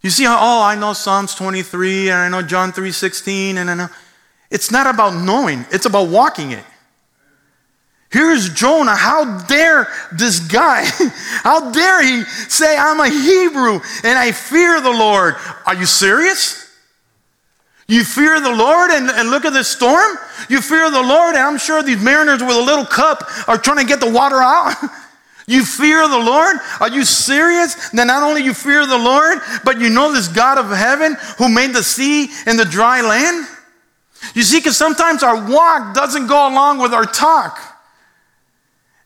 You 0.03 0.11
see 0.11 0.25
how, 0.25 0.39
oh, 0.41 0.63
I 0.63 0.75
know 0.75 0.93
Psalms 0.93 1.35
23 1.35 2.11
and 2.11 2.19
I 2.19 2.29
know 2.29 2.43
John 2.47 2.73
3.16 2.73 3.57
and 3.57 3.71
I 3.71 3.75
know. 3.75 3.89
It's 4.51 4.71
not 4.71 4.87
about 4.93 5.15
knowing, 5.15 5.65
it's 5.71 5.87
about 5.87 6.09
walking 6.09 6.51
it. 6.51 6.65
Here's 8.11 8.49
Jonah. 8.51 8.97
How 8.97 9.39
dare 9.47 9.89
this 10.13 10.41
guy, 10.41 10.85
how 11.43 11.71
dare 11.71 12.03
he 12.03 12.25
say, 12.49 12.77
I'm 12.77 12.99
a 12.99 13.09
Hebrew 13.09 13.81
and 14.03 14.19
I 14.19 14.33
fear 14.33 14.81
the 14.81 14.91
Lord? 14.91 15.37
Are 15.65 15.75
you 15.75 15.87
serious? 15.87 16.69
You 17.87 18.05
fear 18.05 18.41
the 18.41 18.55
Lord 18.55 18.91
and, 18.91 19.11
and 19.11 19.31
look 19.31 19.45
at 19.45 19.53
this 19.53 19.69
storm? 19.69 20.17
You 20.49 20.61
fear 20.61 20.91
the 20.93 21.03
Lord, 21.03 21.35
and 21.35 21.43
I'm 21.43 21.59
sure 21.59 21.83
these 21.83 22.01
mariners 22.01 22.41
with 22.41 22.57
a 22.57 22.63
little 22.63 22.85
cup 22.85 23.25
are 23.49 23.59
trying 23.59 23.79
to 23.79 23.85
get 23.85 24.01
the 24.01 24.11
water 24.11 24.37
out. 24.37 24.77
You 25.47 25.65
fear 25.65 26.07
the 26.07 26.17
Lord? 26.17 26.59
Are 26.81 26.89
you 26.89 27.05
serious? 27.05 27.91
That 27.91 28.07
not 28.07 28.23
only 28.23 28.45
you 28.45 28.55
fear 28.55 28.87
the 28.87 28.97
Lord, 28.97 29.41
but 29.65 29.81
you 29.81 29.91
know 29.91 30.13
this 30.13 30.29
God 30.29 30.59
of 30.59 30.71
heaven 30.71 31.17
who 31.39 31.49
made 31.49 31.75
the 31.75 31.83
sea 31.83 32.29
and 32.47 32.57
the 32.57 32.65
dry 32.65 33.01
land? 33.01 33.49
You 34.35 34.45
see, 34.45 34.61
because 34.61 34.77
sometimes 34.77 35.25
our 35.25 35.51
walk 35.51 35.93
doesn't 35.93 36.29
go 36.29 36.49
along 36.49 36.79
with 36.79 36.95
our 36.95 37.05
talk. 37.05 37.70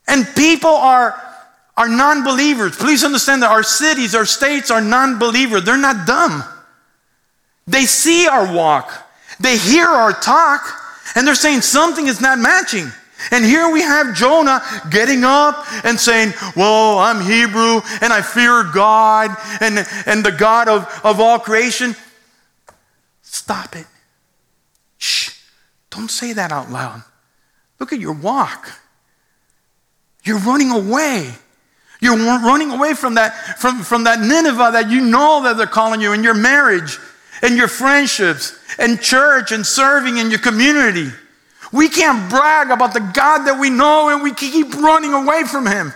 And 0.06 0.26
people 0.34 0.70
are, 0.70 1.20
are 1.76 1.88
non 1.88 2.24
believers. 2.24 2.76
Please 2.76 3.04
understand 3.04 3.42
that 3.42 3.50
our 3.50 3.62
cities, 3.62 4.14
our 4.14 4.26
states 4.26 4.70
are 4.70 4.80
non 4.80 5.18
believers. 5.18 5.64
They're 5.64 5.76
not 5.76 6.06
dumb. 6.06 6.44
They 7.66 7.86
see 7.86 8.26
our 8.28 8.54
walk, 8.54 8.92
they 9.40 9.56
hear 9.56 9.86
our 9.86 10.12
talk, 10.12 10.62
and 11.14 11.26
they're 11.26 11.34
saying 11.34 11.62
something 11.62 12.06
is 12.06 12.20
not 12.20 12.38
matching. 12.38 12.90
And 13.30 13.44
here 13.44 13.70
we 13.70 13.80
have 13.80 14.14
Jonah 14.14 14.60
getting 14.90 15.24
up 15.24 15.64
and 15.84 15.98
saying, 15.98 16.34
Well, 16.56 16.98
I'm 16.98 17.22
Hebrew 17.22 17.80
and 18.02 18.12
I 18.12 18.20
fear 18.20 18.64
God 18.64 19.30
and, 19.60 19.86
and 20.06 20.24
the 20.24 20.32
God 20.32 20.68
of, 20.68 21.00
of 21.02 21.20
all 21.20 21.38
creation. 21.38 21.96
Stop 23.22 23.76
it. 23.76 23.86
Shh. 24.98 25.30
Don't 25.90 26.10
say 26.10 26.32
that 26.34 26.52
out 26.52 26.70
loud. 26.70 27.02
Look 27.78 27.92
at 27.92 28.00
your 28.00 28.12
walk. 28.12 28.70
You're 30.24 30.38
running 30.38 30.70
away. 30.70 31.30
You're 32.00 32.16
running 32.16 32.70
away 32.70 32.94
from 32.94 33.14
that, 33.14 33.58
from, 33.58 33.82
from 33.82 34.04
that 34.04 34.20
Nineveh 34.20 34.70
that 34.72 34.90
you 34.90 35.00
know 35.00 35.42
that 35.44 35.56
they're 35.56 35.66
calling 35.66 36.00
you 36.00 36.12
in 36.12 36.22
your 36.22 36.34
marriage 36.34 36.98
and 37.42 37.56
your 37.56 37.68
friendships 37.68 38.58
and 38.78 39.00
church 39.00 39.52
and 39.52 39.64
serving 39.64 40.18
in 40.18 40.30
your 40.30 40.40
community. 40.40 41.10
We 41.72 41.88
can't 41.88 42.30
brag 42.30 42.70
about 42.70 42.94
the 42.94 43.00
God 43.00 43.44
that 43.46 43.58
we 43.58 43.70
know 43.70 44.08
and 44.10 44.22
we 44.22 44.32
keep 44.32 44.74
running 44.74 45.12
away 45.12 45.44
from 45.44 45.66
Him. 45.66 45.92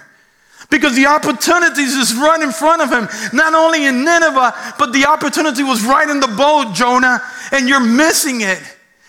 Because 0.71 0.97
the 0.97 1.07
opportunities 1.07 1.95
is 1.95 2.15
right 2.15 2.43
in 2.43 2.53
front 2.53 2.83
of 2.83 2.93
him, 2.93 3.09
not 3.33 3.55
only 3.55 3.87
in 3.87 4.05
Nineveh, 4.05 4.75
but 4.79 4.93
the 4.93 5.07
opportunity 5.07 5.63
was 5.63 5.83
right 5.83 6.09
in 6.09 6.21
the 6.21 6.29
boat, 6.29 6.75
Jonah, 6.75 7.23
and 7.53 7.67
you're 7.67 7.81
missing 7.81 8.43
it. 8.43 8.61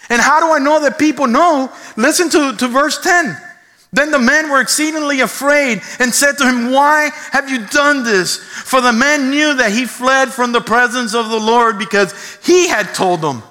And 0.10 0.22
how 0.22 0.40
do 0.40 0.54
I 0.54 0.60
know 0.60 0.80
that 0.80 0.98
people 0.98 1.28
know? 1.28 1.70
Listen 1.98 2.30
to, 2.30 2.56
to 2.56 2.68
verse 2.70 3.04
10. 3.04 3.38
Then 3.92 4.12
the 4.12 4.20
men 4.20 4.50
were 4.50 4.62
exceedingly 4.62 5.22
afraid 5.22 5.82
and 6.00 6.14
said 6.14 6.38
to 6.38 6.44
him, 6.48 6.72
Why 6.72 7.10
have 7.32 7.50
you 7.50 7.66
done 7.68 8.04
this? 8.04 8.38
For 8.38 8.82
the 8.82 8.94
men 8.94 9.32
knew 9.32 9.56
that 9.56 9.72
he 9.72 9.86
fled 9.86 10.30
from 10.30 10.52
the 10.52 10.62
presence 10.62 11.16
of 11.16 11.30
the 11.30 11.40
Lord 11.40 11.80
because 11.80 12.14
he 12.44 12.68
had 12.68 12.94
told 12.94 13.22
them. 13.22 13.42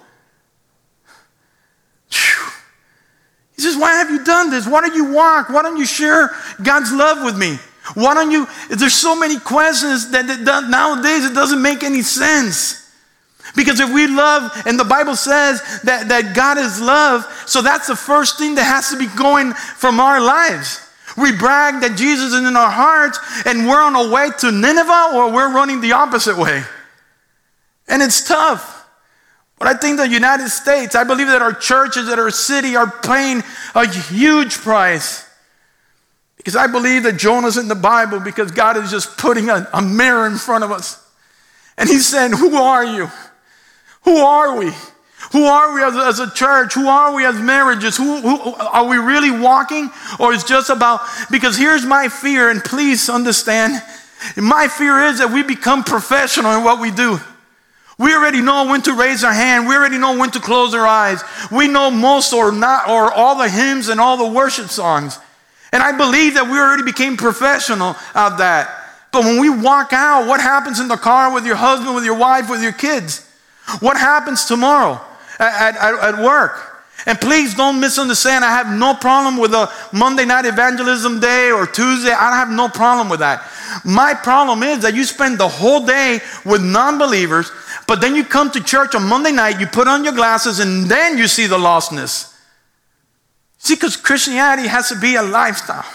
He 3.57 3.62
says, 3.62 3.77
Why 3.77 3.94
have 3.94 4.11
you 4.11 4.22
done 4.22 4.51
this? 4.51 4.68
Why 4.68 4.81
don't 4.81 4.94
you 4.94 5.12
walk? 5.12 5.48
Why 5.48 5.62
don't 5.62 5.77
you 5.77 5.87
share 5.87 6.31
God's 6.62 6.92
love 6.92 7.24
with 7.24 7.37
me? 7.37 7.59
Why 7.94 8.14
don't 8.14 8.31
you? 8.31 8.46
There's 8.70 8.94
so 8.94 9.18
many 9.18 9.40
questions 9.40 10.12
that, 10.12 10.27
that 10.29 10.68
nowadays 10.68 11.24
it 11.24 11.35
doesn't 11.35 11.61
make 11.61 11.83
any 11.83 12.03
sense. 12.03 12.88
Because 13.58 13.80
if 13.80 13.92
we 13.92 14.06
love, 14.06 14.52
and 14.66 14.78
the 14.78 14.84
Bible 14.84 15.16
says 15.16 15.60
that, 15.82 16.06
that 16.10 16.36
God 16.36 16.58
is 16.58 16.80
love, 16.80 17.26
so 17.44 17.60
that's 17.60 17.88
the 17.88 17.96
first 17.96 18.38
thing 18.38 18.54
that 18.54 18.62
has 18.62 18.90
to 18.90 18.96
be 18.96 19.08
going 19.18 19.52
from 19.52 19.98
our 19.98 20.20
lives. 20.20 20.80
We 21.16 21.32
brag 21.32 21.80
that 21.80 21.98
Jesus 21.98 22.32
is 22.34 22.46
in 22.46 22.56
our 22.56 22.70
hearts 22.70 23.18
and 23.46 23.66
we're 23.66 23.82
on 23.82 23.96
our 23.96 24.08
way 24.08 24.30
to 24.38 24.52
Nineveh 24.52 25.10
or 25.12 25.32
we're 25.32 25.52
running 25.52 25.80
the 25.80 25.90
opposite 25.90 26.38
way. 26.38 26.62
And 27.88 28.00
it's 28.00 28.22
tough. 28.28 28.88
But 29.58 29.66
I 29.66 29.74
think 29.74 29.96
the 29.96 30.06
United 30.06 30.50
States, 30.50 30.94
I 30.94 31.02
believe 31.02 31.26
that 31.26 31.42
our 31.42 31.52
churches, 31.52 32.06
that 32.06 32.20
our 32.20 32.30
city 32.30 32.76
are 32.76 32.88
paying 32.88 33.42
a 33.74 33.88
huge 33.88 34.58
price. 34.58 35.28
Because 36.36 36.54
I 36.54 36.68
believe 36.68 37.02
that 37.02 37.16
Jonah's 37.16 37.56
in 37.56 37.66
the 37.66 37.74
Bible 37.74 38.20
because 38.20 38.52
God 38.52 38.76
is 38.76 38.92
just 38.92 39.18
putting 39.18 39.50
a, 39.50 39.68
a 39.72 39.82
mirror 39.82 40.28
in 40.28 40.36
front 40.36 40.62
of 40.62 40.70
us. 40.70 41.04
And 41.76 41.88
he's 41.88 42.06
saying, 42.06 42.34
Who 42.34 42.54
are 42.54 42.84
you? 42.84 43.10
Who 44.02 44.16
are 44.18 44.56
we? 44.56 44.72
Who 45.32 45.44
are 45.44 45.74
we 45.74 45.82
as, 45.82 45.96
as 45.96 46.20
a 46.20 46.30
church? 46.30 46.74
Who 46.74 46.88
are 46.88 47.14
we 47.14 47.26
as 47.26 47.38
marriages? 47.38 47.96
Who, 47.96 48.20
who, 48.20 48.54
are 48.54 48.87
we 48.87 48.96
really 48.96 49.30
walking? 49.30 49.90
Or 50.18 50.32
is 50.32 50.44
just 50.44 50.70
about, 50.70 51.00
because 51.30 51.56
here's 51.56 51.84
my 51.84 52.08
fear, 52.08 52.50
and 52.50 52.64
please 52.64 53.11
understand, 53.11 53.82
my 54.37 54.68
fear 54.68 55.04
is 55.04 55.18
that 55.18 55.30
we 55.30 55.42
become 55.42 55.84
professional 55.84 56.52
in 56.52 56.64
what 56.64 56.80
we 56.80 56.90
do. 56.90 57.20
We 57.98 58.14
already 58.14 58.40
know 58.40 58.66
when 58.68 58.80
to 58.82 58.94
raise 58.94 59.24
our 59.24 59.32
hand. 59.32 59.66
We 59.66 59.74
already 59.74 59.98
know 59.98 60.16
when 60.16 60.30
to 60.30 60.40
close 60.40 60.72
our 60.72 60.87
eyes. 60.87 61.22
We 61.50 61.66
know 61.66 61.90
most 61.90 62.32
or 62.32 62.52
not, 62.52 62.88
or 62.88 63.12
all 63.12 63.37
the 63.37 63.48
hymns 63.48 63.88
and 63.88 64.00
all 64.00 64.16
the 64.16 64.32
worship 64.32 64.68
songs. 64.68 65.18
And 65.72 65.82
I 65.82 65.96
believe 65.96 66.34
that 66.34 66.44
we 66.44 66.58
already 66.58 66.84
became 66.84 67.16
professional 67.16 67.96
at 68.14 68.38
that. 68.38 68.70
But 69.12 69.24
when 69.24 69.40
we 69.40 69.50
walk 69.50 69.92
out, 69.92 70.28
what 70.28 70.40
happens 70.40 70.80
in 70.80 70.88
the 70.88 70.96
car 70.96 71.34
with 71.34 71.44
your 71.44 71.56
husband, 71.56 71.94
with 71.94 72.04
your 72.04 72.16
wife, 72.16 72.48
with 72.48 72.62
your 72.62 72.72
kids? 72.72 73.27
What 73.81 73.96
happens 73.96 74.44
tomorrow 74.44 75.00
at, 75.38 75.76
at, 75.76 76.14
at 76.14 76.24
work? 76.24 76.68
And 77.07 77.20
please 77.20 77.54
don't 77.54 77.81
misunderstand. 77.81 78.44
I 78.44 78.50
have 78.50 78.76
no 78.76 78.94
problem 78.94 79.37
with 79.37 79.52
a 79.52 79.72
Monday 79.92 80.24
night 80.24 80.44
evangelism 80.46 81.20
day 81.20 81.50
or 81.50 81.66
Tuesday. 81.66 82.11
I 82.11 82.37
have 82.37 82.50
no 82.50 82.68
problem 82.68 83.09
with 83.09 83.20
that. 83.20 83.48
My 83.85 84.14
problem 84.14 84.62
is 84.62 84.83
that 84.83 84.94
you 84.94 85.04
spend 85.04 85.38
the 85.38 85.48
whole 85.48 85.87
day 85.87 86.20
with 86.44 86.62
non 86.62 86.98
believers, 86.98 87.50
but 87.87 88.00
then 88.00 88.14
you 88.14 88.24
come 88.24 88.50
to 88.50 88.62
church 88.62 88.94
on 88.94 89.09
Monday 89.09 89.33
night, 89.33 89.61
you 89.61 89.66
put 89.66 89.87
on 89.87 90.04
your 90.04 90.12
glasses, 90.12 90.59
and 90.59 90.87
then 90.87 91.16
you 91.16 91.28
see 91.28 91.46
the 91.46 91.57
lostness. 91.57 92.35
See, 93.59 93.74
because 93.74 93.96
Christianity 93.96 94.68
has 94.68 94.88
to 94.88 94.98
be 94.98 95.14
a 95.14 95.22
lifestyle. 95.22 95.87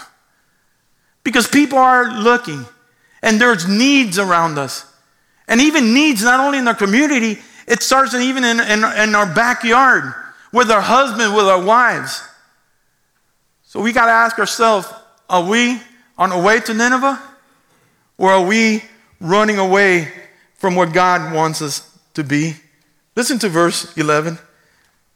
Because 1.22 1.48
people 1.48 1.78
are 1.78 2.12
looking, 2.12 2.64
and 3.22 3.40
there's 3.40 3.66
needs 3.66 4.18
around 4.18 4.58
us. 4.58 4.86
And 5.48 5.60
even 5.60 5.94
needs 5.94 6.22
not 6.22 6.40
only 6.40 6.58
in 6.58 6.68
our 6.68 6.74
community, 6.74 7.38
it 7.66 7.82
starts 7.82 8.14
even 8.14 8.44
in, 8.44 8.60
in, 8.60 8.84
in 8.84 9.14
our 9.14 9.32
backyard 9.32 10.12
with 10.52 10.70
our 10.70 10.80
husband, 10.80 11.34
with 11.34 11.46
our 11.46 11.62
wives. 11.62 12.22
So 13.62 13.80
we 13.80 13.92
got 13.92 14.06
to 14.06 14.12
ask 14.12 14.38
ourselves 14.38 14.86
are 15.28 15.48
we 15.48 15.80
on 16.18 16.32
our 16.32 16.42
way 16.42 16.60
to 16.60 16.74
Nineveh? 16.74 17.20
Or 18.18 18.30
are 18.30 18.46
we 18.46 18.84
running 19.20 19.58
away 19.58 20.08
from 20.54 20.76
what 20.76 20.92
God 20.92 21.34
wants 21.34 21.60
us 21.62 21.90
to 22.14 22.22
be? 22.22 22.54
Listen 23.16 23.38
to 23.40 23.48
verse 23.48 23.96
11. 23.96 24.38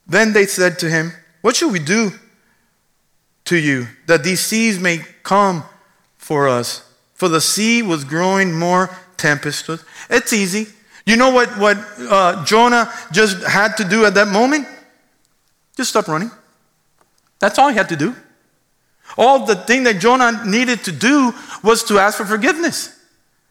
Then 0.07 0.33
they 0.33 0.47
said 0.47 0.79
to 0.81 0.91
him, 0.91 1.13
What 1.43 1.57
should 1.57 1.73
we 1.73 1.79
do 1.79 2.13
to 3.45 3.57
you 3.57 3.87
that 4.07 4.25
these 4.25 4.41
seas 4.41 4.79
may 4.79 5.01
come 5.23 5.63
for 6.17 6.49
us? 6.49 6.85
For 7.15 7.29
the 7.29 7.41
sea 7.41 7.83
was 7.83 8.05
growing 8.05 8.53
more 8.53 8.91
tempestuous. 9.17 9.85
It's 10.09 10.33
easy. 10.33 10.69
You 11.09 11.17
know 11.17 11.31
what, 11.31 11.49
what 11.57 11.79
uh, 12.01 12.45
Jonah 12.45 12.93
just 13.13 13.43
had 13.43 13.79
to 13.79 13.85
do 13.85 14.05
at 14.05 14.13
that 14.13 14.29
moment? 14.29 14.69
Just 15.75 15.89
stop 15.89 16.07
running. 16.07 16.31
That's 17.39 17.59
all 17.59 17.71
he 17.71 17.77
had 17.77 17.89
to 17.89 17.97
do. 17.97 18.15
All 19.17 19.47
the 19.47 19.55
thing 19.55 19.85
that 19.85 20.01
Jonah 20.01 20.45
needed 20.45 20.85
to 20.85 20.93
do 20.93 21.33
was 21.65 21.83
to 21.85 21.99
ask 21.99 22.19
for 22.19 22.27
forgiveness 22.27 22.95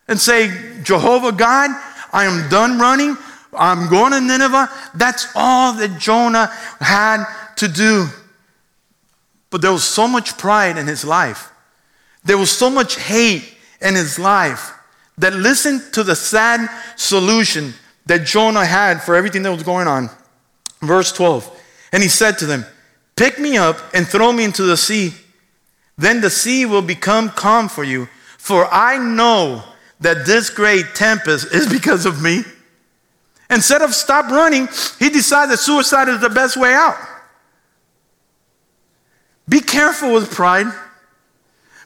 and 0.07 0.19
say, 0.19 0.51
Jehovah 0.83 1.31
God, 1.31 1.71
I 2.13 2.25
am 2.25 2.47
done 2.47 2.77
running. 2.77 3.17
I'm 3.51 3.89
going 3.89 4.11
to 4.11 4.21
Nineveh. 4.21 4.69
That's 4.93 5.27
all 5.33 5.73
that 5.73 5.99
Jonah 5.99 6.51
had 6.79 7.25
to 7.55 7.67
do. 7.67 8.05
But 9.49 9.63
there 9.63 9.71
was 9.71 9.83
so 9.83 10.07
much 10.07 10.37
pride 10.37 10.77
in 10.77 10.85
his 10.85 11.03
life. 11.03 11.51
There 12.23 12.37
was 12.37 12.51
so 12.51 12.69
much 12.69 12.97
hate 12.97 13.51
in 13.81 13.95
his 13.95 14.19
life 14.19 14.76
that 15.17 15.33
listened 15.33 15.81
to 15.93 16.03
the 16.03 16.15
sad 16.15 16.69
solution 16.95 17.73
that 18.05 18.25
Jonah 18.25 18.65
had 18.65 19.01
for 19.01 19.15
everything 19.15 19.43
that 19.43 19.51
was 19.51 19.63
going 19.63 19.87
on. 19.87 20.09
Verse 20.81 21.11
12. 21.11 21.51
And 21.91 22.03
he 22.03 22.09
said 22.09 22.37
to 22.39 22.45
them, 22.45 22.65
Pick 23.15 23.39
me 23.39 23.57
up 23.57 23.77
and 23.93 24.07
throw 24.07 24.31
me 24.31 24.43
into 24.43 24.63
the 24.63 24.77
sea. 24.77 25.13
Then 25.97 26.21
the 26.21 26.29
sea 26.29 26.65
will 26.65 26.83
become 26.83 27.29
calm 27.29 27.67
for 27.67 27.83
you, 27.83 28.07
for 28.37 28.71
I 28.71 28.97
know 28.99 29.63
that 29.99 30.27
this 30.27 30.51
great 30.51 30.93
tempest 30.93 31.51
is 31.51 31.67
because 31.67 32.05
of 32.05 32.21
me. 32.21 32.43
Instead 33.49 33.81
of 33.81 33.95
stop 33.95 34.29
running, 34.29 34.67
he 34.99 35.09
decided 35.09 35.57
suicide 35.57 36.09
is 36.09 36.21
the 36.21 36.29
best 36.29 36.57
way 36.57 36.73
out. 36.73 36.95
Be 39.49 39.61
careful 39.61 40.13
with 40.13 40.29
pride. 40.29 40.67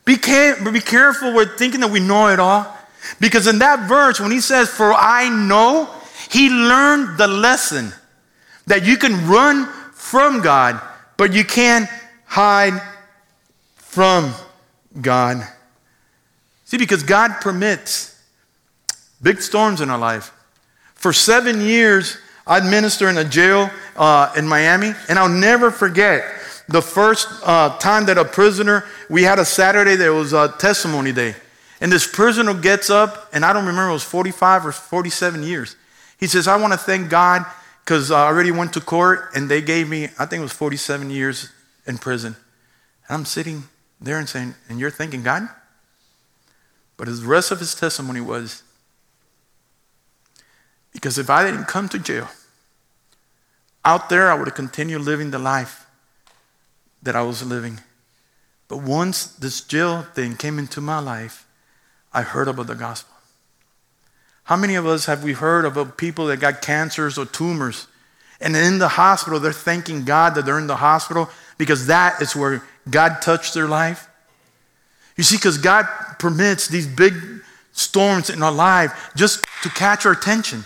Be, 0.04 0.17
care- 0.17 0.58
be 0.72 0.82
careful 0.82 1.34
with 1.34 1.58
thinking 1.58 1.80
that 1.82 1.91
we 1.91 2.00
know 2.00 2.28
it 2.28 2.39
all. 2.39 2.78
Because 3.20 3.48
in 3.48 3.60
that 3.60 3.88
verse, 3.88 4.20
when 4.20 4.32
he 4.32 4.40
says, 4.40 4.70
For 4.70 4.94
I 4.94 5.30
know, 5.30 5.90
he 6.30 6.50
learned 6.50 7.18
the 7.18 7.28
lesson 7.28 7.92
that 8.68 8.86
you 8.86 8.98
can 8.98 9.28
run 9.28 9.66
from 9.94 10.42
God, 10.42 10.80
but 11.18 11.34
you 11.34 11.44
can't 11.44 11.90
hide 12.26 12.82
from 13.76 14.34
God. 15.00 15.46
See, 16.66 16.78
because 16.78 17.04
God 17.04 17.42
permits 17.42 18.18
big 19.22 19.42
storms 19.42 19.82
in 19.82 19.90
our 19.90 19.98
life. 19.98 20.32
For 20.96 21.12
seven 21.12 21.62
years, 21.62 22.18
I'd 22.48 22.64
minister 22.64 23.10
in 23.10 23.18
a 23.18 23.24
jail 23.24 23.70
uh, 23.96 24.32
in 24.36 24.48
Miami, 24.48 24.94
and 25.10 25.20
I'll 25.20 25.30
never 25.30 25.72
forget 25.72 26.24
the 26.68 26.82
first 26.82 27.28
uh, 27.44 27.78
time 27.78 28.06
that 28.06 28.18
a 28.18 28.26
prisoner, 28.26 28.86
we 29.10 29.24
had 29.24 29.40
a 29.40 29.46
Saturday, 29.46 29.96
there 29.96 30.14
was 30.14 30.34
a 30.34 30.54
testimony 30.58 31.12
day. 31.12 31.36
And 31.82 31.91
this 31.91 32.06
prisoner 32.06 32.54
gets 32.54 32.91
up, 32.91 33.28
and 33.34 33.44
I 33.44 33.52
don't 33.52 33.65
remember, 33.65 33.89
it 33.89 33.94
was 33.94 34.04
45 34.04 34.67
or 34.67 34.72
47 34.72 35.41
years. 35.41 35.76
He 36.20 36.28
says, 36.28 36.48
I 36.48 36.56
want 36.58 36.74
to 36.74 36.80
thank 36.80 37.10
God 37.10 37.44
because 37.84 38.12
uh, 38.12 38.15
I 38.15 38.28
already 38.28 38.52
went 38.52 38.74
to 38.74 38.82
court 38.82 39.32
and 39.34 39.50
they 39.50 39.62
gave 39.62 39.89
me, 39.89 40.06
I 40.20 40.28
think 40.28 40.39
it 40.39 40.44
was 40.44 40.54
47 40.54 41.10
years 41.10 41.50
in 41.88 41.98
prison. 41.98 42.36
And 43.08 43.17
I'm 43.17 43.26
sitting 43.26 43.63
there 44.00 44.20
and 44.20 44.30
saying, 44.30 44.54
And 44.70 44.80
you're 44.80 44.91
thanking 44.91 45.24
God? 45.24 45.50
But 46.98 47.08
the 47.08 47.26
rest 47.26 47.50
of 47.50 47.58
his 47.58 47.74
testimony 47.74 48.22
was, 48.22 48.62
Because 50.94 51.17
if 51.17 51.32
I 51.32 51.44
didn't 51.44 51.65
come 51.65 51.89
to 51.89 51.98
jail, 51.98 52.30
out 53.84 54.10
there 54.10 54.30
I 54.30 54.36
would 54.36 54.48
have 54.48 54.56
continued 54.56 55.02
living 55.02 55.32
the 55.32 55.39
life 55.39 55.88
that 57.02 57.15
I 57.15 57.24
was 57.24 57.44
living. 57.44 57.80
But 58.67 58.84
once 58.84 59.26
this 59.26 59.62
jail 59.62 60.04
thing 60.04 60.38
came 60.38 60.60
into 60.60 60.80
my 60.80 61.00
life, 61.00 61.48
I 62.13 62.21
heard 62.21 62.47
about 62.47 62.67
the 62.67 62.76
gospel. 62.76 63.15
How 64.43 64.56
many 64.56 64.76
of 64.76 64.86
us 64.86 65.06
have 65.06 65.24
we 65.24 65.34
heard 65.34 65.65
about 65.65 65.97
people 65.97 66.28
that 66.28 66.38
got 66.38 66.62
cancers 66.62 67.17
or 67.17 67.26
tumors? 67.26 67.88
And 68.41 68.56
in 68.56 68.80
the 68.80 68.88
hospital, 68.88 69.39
they're 69.39 69.54
thanking 69.54 70.04
God 70.04 70.36
that 70.36 70.45
they're 70.45 70.60
in 70.60 70.67
the 70.67 70.76
hospital 70.76 71.30
because 71.58 71.88
that 71.88 72.21
is 72.21 72.36
where 72.36 72.63
God 72.89 73.21
touched 73.21 73.54
their 73.54 73.67
life. 73.67 74.08
You 75.15 75.24
see, 75.24 75.38
because 75.38 75.58
God 75.58 75.86
permits 76.17 76.67
these 76.67 76.88
big 76.88 77.13
storms 77.71 78.30
in 78.30 78.41
our 78.41 78.52
life 78.52 79.12
just 79.15 79.45
to 79.63 79.69
catch 79.69 80.06
our 80.06 80.12
attention, 80.12 80.65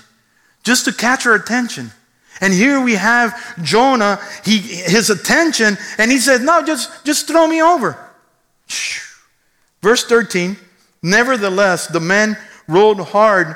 just 0.64 0.86
to 0.86 0.94
catch 0.94 1.26
our 1.26 1.36
attention. 1.36 1.92
And 2.42 2.54
here 2.54 2.82
we 2.82 2.94
have 2.94 3.62
Jonah, 3.64 4.20
he, 4.44 4.58
his 4.58 5.10
attention, 5.10 5.78
and 5.98 6.12
he 6.12 6.18
said, 6.18 6.42
No, 6.42 6.64
just, 6.64 7.06
just 7.06 7.28
throw 7.28 7.48
me 7.48 7.62
over. 7.62 7.98
Verse 9.82 10.06
13 10.06 10.58
Nevertheless, 11.06 11.86
the 11.86 12.00
men 12.00 12.36
rowed 12.68 13.00
hard 13.00 13.56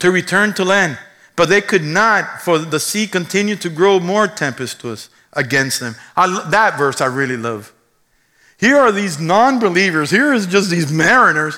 to 0.00 0.10
return 0.10 0.52
to 0.52 0.66
land, 0.66 0.98
but 1.34 1.48
they 1.48 1.62
could 1.62 1.82
not, 1.82 2.42
for 2.42 2.58
the 2.58 2.78
sea 2.78 3.06
continued 3.06 3.62
to 3.62 3.70
grow 3.70 3.98
more 3.98 4.28
tempestuous 4.28 5.08
against 5.32 5.80
them. 5.80 5.94
I, 6.14 6.50
that 6.50 6.76
verse 6.76 7.00
I 7.00 7.06
really 7.06 7.38
love. 7.38 7.72
Here 8.60 8.76
are 8.76 8.92
these 8.92 9.18
non 9.18 9.60
believers. 9.60 10.10
Here 10.10 10.34
is 10.34 10.46
just 10.46 10.68
these 10.68 10.92
mariners. 10.92 11.56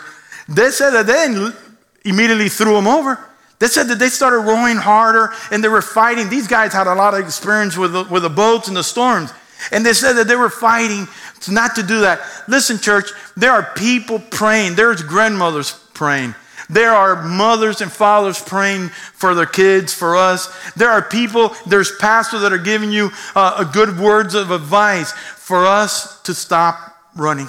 They 0.48 0.70
said 0.70 0.90
that 0.90 1.08
they 1.08 2.08
immediately 2.08 2.48
threw 2.48 2.74
them 2.74 2.86
over. 2.86 3.18
They 3.58 3.66
said 3.66 3.88
that 3.88 3.98
they 3.98 4.10
started 4.10 4.38
rowing 4.38 4.76
harder 4.76 5.32
and 5.50 5.64
they 5.64 5.68
were 5.68 5.82
fighting. 5.82 6.28
These 6.28 6.46
guys 6.46 6.72
had 6.72 6.86
a 6.86 6.94
lot 6.94 7.14
of 7.14 7.20
experience 7.20 7.76
with 7.76 7.94
the, 7.94 8.04
with 8.04 8.22
the 8.22 8.30
boats 8.30 8.68
and 8.68 8.76
the 8.76 8.84
storms. 8.84 9.32
And 9.72 9.84
they 9.84 9.92
said 9.92 10.14
that 10.14 10.28
they 10.28 10.36
were 10.36 10.50
fighting 10.50 11.08
not 11.48 11.76
to 11.76 11.82
do 11.82 12.00
that. 12.00 12.20
Listen, 12.48 12.78
church, 12.78 13.10
there 13.36 13.52
are 13.52 13.74
people 13.74 14.18
praying. 14.18 14.74
There's 14.74 15.02
grandmothers 15.02 15.72
praying. 15.94 16.34
There 16.70 16.92
are 16.92 17.22
mothers 17.22 17.80
and 17.80 17.92
fathers 17.92 18.40
praying 18.40 18.88
for 18.88 19.34
their 19.34 19.46
kids, 19.46 19.92
for 19.92 20.16
us. 20.16 20.48
There 20.72 20.90
are 20.90 21.02
people, 21.02 21.54
there's 21.66 21.94
pastors 21.96 22.40
that 22.40 22.52
are 22.52 22.58
giving 22.58 22.90
you 22.90 23.10
uh, 23.34 23.64
good 23.64 23.98
words 23.98 24.34
of 24.34 24.50
advice 24.50 25.12
for 25.12 25.66
us 25.66 26.22
to 26.22 26.34
stop 26.34 26.96
running. 27.14 27.48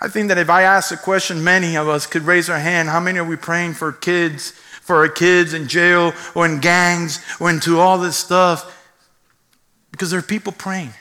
I 0.00 0.08
think 0.08 0.28
that 0.28 0.38
if 0.38 0.48
I 0.48 0.62
ask 0.62 0.92
a 0.92 0.96
question, 0.96 1.42
many 1.42 1.76
of 1.76 1.88
us 1.88 2.06
could 2.06 2.22
raise 2.22 2.48
our 2.48 2.60
hand. 2.60 2.88
How 2.88 3.00
many 3.00 3.18
are 3.18 3.24
we 3.24 3.34
praying 3.34 3.74
for 3.74 3.90
kids, 3.90 4.52
for 4.52 4.98
our 4.98 5.08
kids 5.08 5.52
in 5.54 5.66
jail 5.66 6.12
or 6.36 6.46
in 6.46 6.60
gangs 6.60 7.18
or 7.40 7.50
into 7.50 7.80
all 7.80 7.98
this 7.98 8.16
stuff? 8.16 8.77
Because 9.90 10.10
there 10.10 10.18
are 10.18 10.22
people 10.22 10.52
praying. 10.52 10.92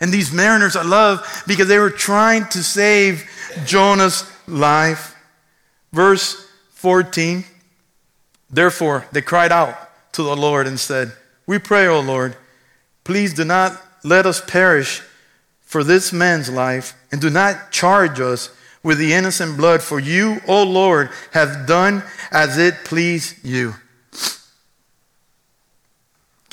And 0.00 0.12
these 0.12 0.32
mariners 0.32 0.76
I 0.76 0.82
love 0.82 1.44
because 1.46 1.68
they 1.68 1.78
were 1.78 1.90
trying 1.90 2.46
to 2.48 2.62
save 2.62 3.28
Jonah's 3.64 4.30
life. 4.46 5.14
Verse 5.92 6.46
14 6.72 7.44
Therefore, 8.48 9.06
they 9.10 9.22
cried 9.22 9.50
out 9.50 9.76
to 10.12 10.22
the 10.22 10.36
Lord 10.36 10.66
and 10.66 10.78
said, 10.78 11.12
We 11.46 11.58
pray, 11.58 11.86
O 11.86 12.00
Lord, 12.00 12.36
please 13.04 13.34
do 13.34 13.44
not 13.44 13.80
let 14.04 14.24
us 14.24 14.40
perish 14.40 15.02
for 15.62 15.82
this 15.82 16.12
man's 16.12 16.48
life, 16.48 16.94
and 17.10 17.20
do 17.20 17.28
not 17.28 17.72
charge 17.72 18.20
us 18.20 18.50
with 18.84 18.98
the 18.98 19.12
innocent 19.12 19.56
blood, 19.56 19.82
for 19.82 19.98
you, 19.98 20.40
O 20.46 20.62
Lord, 20.62 21.10
have 21.32 21.66
done 21.66 22.04
as 22.30 22.56
it 22.56 22.84
pleased 22.84 23.44
you. 23.44 23.74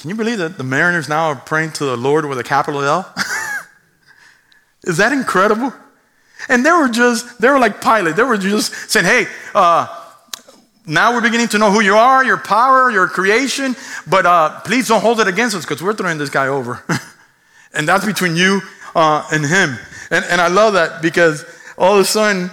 Can 0.04 0.10
you 0.10 0.18
believe 0.18 0.40
that 0.40 0.58
the 0.58 0.66
mariners 0.66 1.08
now 1.08 1.28
are 1.28 1.36
praying 1.38 1.72
to 1.72 1.86
the 1.86 1.96
Lord 1.96 2.26
with 2.26 2.38
a 2.38 2.44
capital 2.44 2.84
L? 2.84 3.10
Is 4.84 4.98
that 4.98 5.14
incredible? 5.14 5.72
And 6.50 6.66
they 6.66 6.74
were 6.74 6.90
just, 6.90 7.40
they 7.40 7.48
were 7.48 7.58
like 7.58 7.82
Pilate. 7.82 8.18
They 8.18 8.24
were 8.24 8.36
just 8.36 8.74
saying, 8.92 9.06
hey, 9.06 9.28
uh, 9.56 9.88
now 10.86 11.14
we're 11.14 11.22
beginning 11.22 11.48
to 11.48 11.58
know 11.58 11.72
who 11.72 11.80
you 11.80 11.96
are, 11.96 12.22
your 12.22 12.36
power, 12.36 12.92
your 12.92 13.08
creation, 13.08 13.78
but 14.06 14.26
uh, 14.26 14.60
please 14.66 14.90
don't 14.90 15.00
hold 15.00 15.22
it 15.22 15.30
against 15.30 15.56
us 15.56 15.64
because 15.64 15.82
we're 15.82 15.94
throwing 15.94 16.18
this 16.18 16.30
guy 16.30 16.48
over. 16.48 16.84
and 17.74 17.88
that's 17.88 18.06
between 18.06 18.36
you 18.36 18.60
uh, 18.96 19.26
and 19.32 19.46
him. 19.46 19.78
And, 20.12 20.26
and 20.26 20.42
I 20.42 20.50
love 20.50 20.74
that 20.74 21.02
because 21.02 21.46
all 21.78 21.94
of 21.94 22.02
a 22.02 22.04
sudden, 22.04 22.52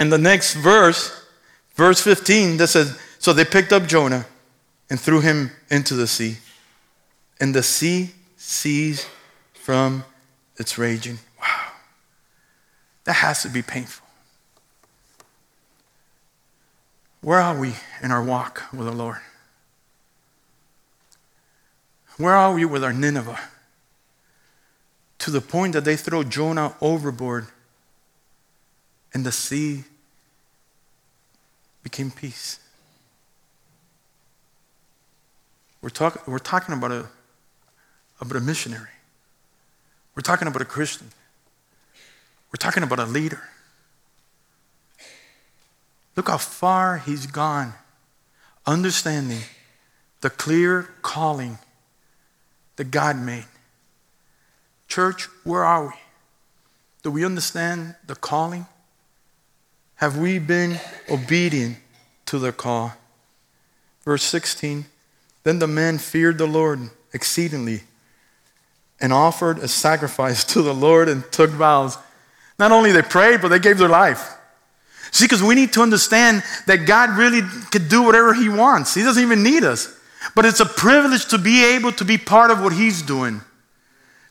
in 0.00 0.08
the 0.08 0.16
next 0.16 0.54
verse, 0.54 1.26
verse 1.74 2.00
15, 2.00 2.56
that 2.56 2.68
says, 2.68 2.98
So 3.18 3.34
they 3.34 3.44
picked 3.44 3.74
up 3.74 3.86
Jonah 3.86 4.24
and 4.88 4.98
threw 4.98 5.20
him 5.20 5.50
into 5.68 5.92
the 5.92 6.06
sea. 6.06 6.38
And 7.44 7.54
the 7.54 7.62
sea 7.62 8.12
ceased 8.38 9.06
from 9.52 10.06
its 10.56 10.78
raging. 10.78 11.18
Wow. 11.38 11.72
That 13.04 13.16
has 13.16 13.42
to 13.42 13.50
be 13.50 13.60
painful. 13.60 14.06
Where 17.20 17.40
are 17.40 17.60
we 17.60 17.74
in 18.02 18.10
our 18.10 18.24
walk 18.24 18.62
with 18.72 18.86
the 18.86 18.94
Lord? 18.94 19.18
Where 22.16 22.32
are 22.32 22.54
we 22.54 22.64
with 22.64 22.82
our 22.82 22.94
Nineveh? 22.94 23.38
to 25.18 25.30
the 25.30 25.42
point 25.42 25.74
that 25.74 25.84
they 25.84 25.96
throw 25.96 26.22
Jonah 26.22 26.74
overboard 26.80 27.46
and 29.12 29.22
the 29.22 29.32
sea 29.32 29.84
became 31.82 32.10
peace. 32.10 32.58
We're, 35.82 35.90
talk, 35.90 36.26
we're 36.26 36.38
talking 36.38 36.74
about 36.74 36.90
a, 36.90 37.06
about 38.20 38.36
a 38.36 38.40
missionary. 38.40 38.88
We're 40.14 40.22
talking 40.22 40.48
about 40.48 40.62
a 40.62 40.66
Christian. 40.66 41.08
We're 42.52 42.58
talking 42.58 42.82
about 42.82 43.00
a 43.00 43.06
leader. 43.06 43.42
Look 46.16 46.28
how 46.28 46.38
far 46.38 46.98
he's 46.98 47.26
gone, 47.26 47.74
understanding 48.66 49.40
the 50.20 50.30
clear 50.30 50.88
calling 51.02 51.58
that 52.76 52.90
God 52.90 53.18
made. 53.18 53.46
Church, 54.86 55.24
where 55.42 55.64
are 55.64 55.88
we? 55.88 55.94
Do 57.02 57.10
we 57.10 57.24
understand 57.24 57.96
the 58.06 58.14
calling? 58.14 58.66
Have 59.96 60.16
we 60.16 60.38
been 60.38 60.78
obedient 61.10 61.78
to 62.26 62.38
the 62.38 62.52
call? 62.52 62.92
Verse 64.04 64.22
16 64.22 64.86
Then 65.42 65.58
the 65.58 65.66
men 65.66 65.98
feared 65.98 66.38
the 66.38 66.46
Lord 66.46 66.90
exceedingly 67.12 67.82
and 69.04 69.12
offered 69.12 69.58
a 69.58 69.68
sacrifice 69.68 70.44
to 70.54 70.62
the 70.62 70.72
Lord 70.72 71.10
and 71.10 71.30
took 71.30 71.50
vows. 71.50 71.98
Not 72.58 72.72
only 72.72 72.90
they 72.90 73.02
prayed, 73.02 73.42
but 73.42 73.48
they 73.48 73.58
gave 73.58 73.76
their 73.76 73.88
life. 73.88 74.30
See, 75.12 75.26
because 75.26 75.42
we 75.42 75.54
need 75.54 75.74
to 75.74 75.82
understand 75.82 76.42
that 76.66 76.86
God 76.86 77.10
really 77.10 77.42
could 77.70 77.88
do 77.90 78.02
whatever 78.02 78.32
He 78.32 78.48
wants. 78.48 78.94
He 78.94 79.02
doesn't 79.02 79.22
even 79.22 79.42
need 79.42 79.62
us. 79.62 79.94
But 80.34 80.46
it's 80.46 80.60
a 80.60 80.66
privilege 80.66 81.26
to 81.26 81.38
be 81.38 81.76
able 81.76 81.92
to 81.92 82.04
be 82.04 82.16
part 82.16 82.50
of 82.50 82.62
what 82.62 82.72
He's 82.72 83.02
doing. 83.02 83.42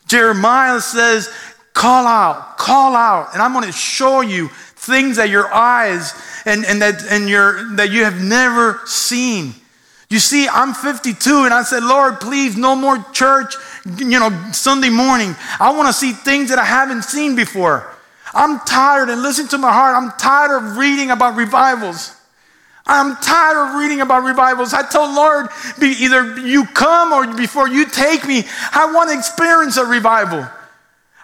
Jeremiah 0.07 0.81
says, 0.81 1.31
Call 1.73 2.05
out, 2.05 2.57
call 2.57 2.95
out, 2.95 3.33
and 3.33 3.41
I'm 3.41 3.53
going 3.53 3.65
to 3.65 3.71
show 3.71 4.21
you 4.21 4.47
things 4.47 5.17
that 5.17 5.29
your 5.29 5.51
eyes 5.53 6.13
and, 6.45 6.65
and, 6.65 6.81
that, 6.81 7.03
and 7.09 7.29
your, 7.29 7.75
that 7.75 7.91
you 7.91 8.03
have 8.03 8.21
never 8.21 8.81
seen. 8.85 9.53
You 10.09 10.19
see, 10.19 10.47
I'm 10.47 10.75
52 10.75 11.45
and 11.45 11.53
I 11.53 11.63
said, 11.63 11.81
Lord, 11.81 12.19
please, 12.19 12.55
no 12.55 12.75
more 12.75 13.03
church, 13.13 13.55
you 13.85 14.19
know, 14.19 14.29
Sunday 14.51 14.89
morning. 14.89 15.35
I 15.59 15.71
want 15.75 15.87
to 15.87 15.93
see 15.93 16.11
things 16.13 16.49
that 16.49 16.59
I 16.59 16.65
haven't 16.65 17.03
seen 17.03 17.35
before. 17.35 17.89
I'm 18.33 18.59
tired, 18.61 19.09
and 19.09 19.21
listen 19.21 19.47
to 19.49 19.57
my 19.57 19.71
heart, 19.71 19.95
I'm 19.95 20.11
tired 20.17 20.57
of 20.57 20.77
reading 20.77 21.11
about 21.11 21.35
revivals. 21.35 22.15
I'm 22.85 23.15
tired 23.17 23.69
of 23.69 23.75
reading 23.75 24.01
about 24.01 24.23
revivals. 24.23 24.73
I 24.73 24.81
told 24.89 25.15
Lord, 25.15 25.47
either 25.81 26.39
you 26.39 26.65
come 26.65 27.13
or 27.13 27.33
before 27.33 27.67
you 27.67 27.85
take 27.85 28.27
me, 28.27 28.43
I 28.73 28.91
want 28.93 29.09
to 29.09 29.17
experience 29.17 29.77
a 29.77 29.85
revival. 29.85 30.45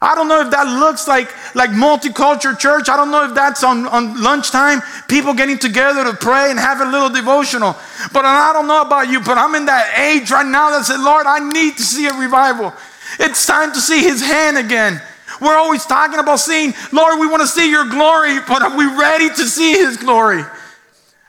I 0.02 0.16
don't 0.16 0.30
know 0.30 0.40
if 0.40 0.52
that 0.52 0.64
looks 0.80 1.08
like, 1.08 1.28
like 1.56 1.72
multicultural 1.72 2.58
church. 2.58 2.88
I 2.88 2.96
don't 2.96 3.12
know 3.12 3.26
if 3.26 3.36
that's 3.36 3.64
on, 3.64 3.86
on 3.88 4.22
lunchtime, 4.22 4.82
people 5.10 5.34
getting 5.34 5.58
together 5.58 6.06
to 6.06 6.14
pray 6.14 6.52
and 6.52 6.60
have 6.60 6.80
a 6.80 6.86
little 6.86 7.10
devotional. 7.10 7.76
But 8.14 8.24
I 8.24 8.54
don't 8.54 8.68
know 8.68 8.82
about 8.82 9.10
you, 9.10 9.20
but 9.20 9.38
I'm 9.38 9.56
in 9.56 9.66
that 9.66 10.00
age 10.00 10.32
right 10.32 10.46
now 10.46 10.70
that 10.72 10.86
said, 10.86 11.02
Lord, 11.02 11.26
I 11.26 11.40
need 11.40 11.76
to 11.78 11.84
see 11.84 12.08
a 12.08 12.14
revival. 12.14 12.74
It's 13.20 13.46
time 13.46 13.74
to 13.74 13.82
see 13.82 14.02
his 14.02 14.22
hand 14.22 14.58
again. 14.58 15.02
We're 15.42 15.58
always 15.58 15.86
talking 15.86 16.20
about 16.20 16.40
seeing, 16.40 16.74
Lord, 16.94 17.20
we 17.20 17.28
want 17.28 17.42
to 17.42 17.48
see 17.48 17.70
your 17.70 17.86
glory, 17.86 18.40
but 18.48 18.62
are 18.62 18.78
we 18.78 18.86
ready 18.86 19.30
to 19.30 19.44
see 19.46 19.74
his 19.74 19.98
glory? 19.98 20.44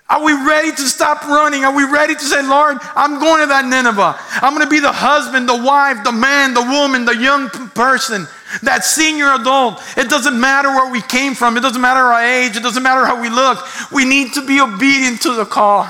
Are 0.09 0.24
we 0.24 0.33
ready 0.33 0.70
to 0.70 0.83
stop 0.83 1.22
running? 1.24 1.64
Are 1.64 1.74
we 1.74 1.85
ready 1.85 2.14
to 2.14 2.20
say, 2.20 2.42
Lord, 2.42 2.78
I'm 2.96 3.20
going 3.20 3.42
to 3.42 3.46
that 3.46 3.64
Nineveh. 3.64 4.18
I'm 4.42 4.54
going 4.54 4.66
to 4.66 4.70
be 4.70 4.80
the 4.80 4.90
husband, 4.90 5.48
the 5.48 5.62
wife, 5.62 6.02
the 6.02 6.11
man, 6.11 6.52
the 6.52 6.62
woman, 6.62 7.04
the 7.04 7.16
young 7.16 7.48
person, 7.48 8.26
that 8.62 8.84
senior 8.84 9.32
adult. 9.34 9.80
It 9.96 10.08
doesn't 10.08 10.38
matter 10.38 10.68
where 10.68 10.90
we 10.90 11.00
came 11.02 11.34
from. 11.34 11.56
It 11.56 11.60
doesn't 11.60 11.80
matter 11.80 12.00
our 12.00 12.22
age. 12.22 12.56
It 12.56 12.62
doesn't 12.62 12.82
matter 12.82 13.04
how 13.06 13.20
we 13.20 13.28
look. 13.28 13.58
We 13.92 14.04
need 14.04 14.34
to 14.34 14.46
be 14.46 14.60
obedient 14.60 15.22
to 15.22 15.34
the 15.34 15.44
call 15.44 15.88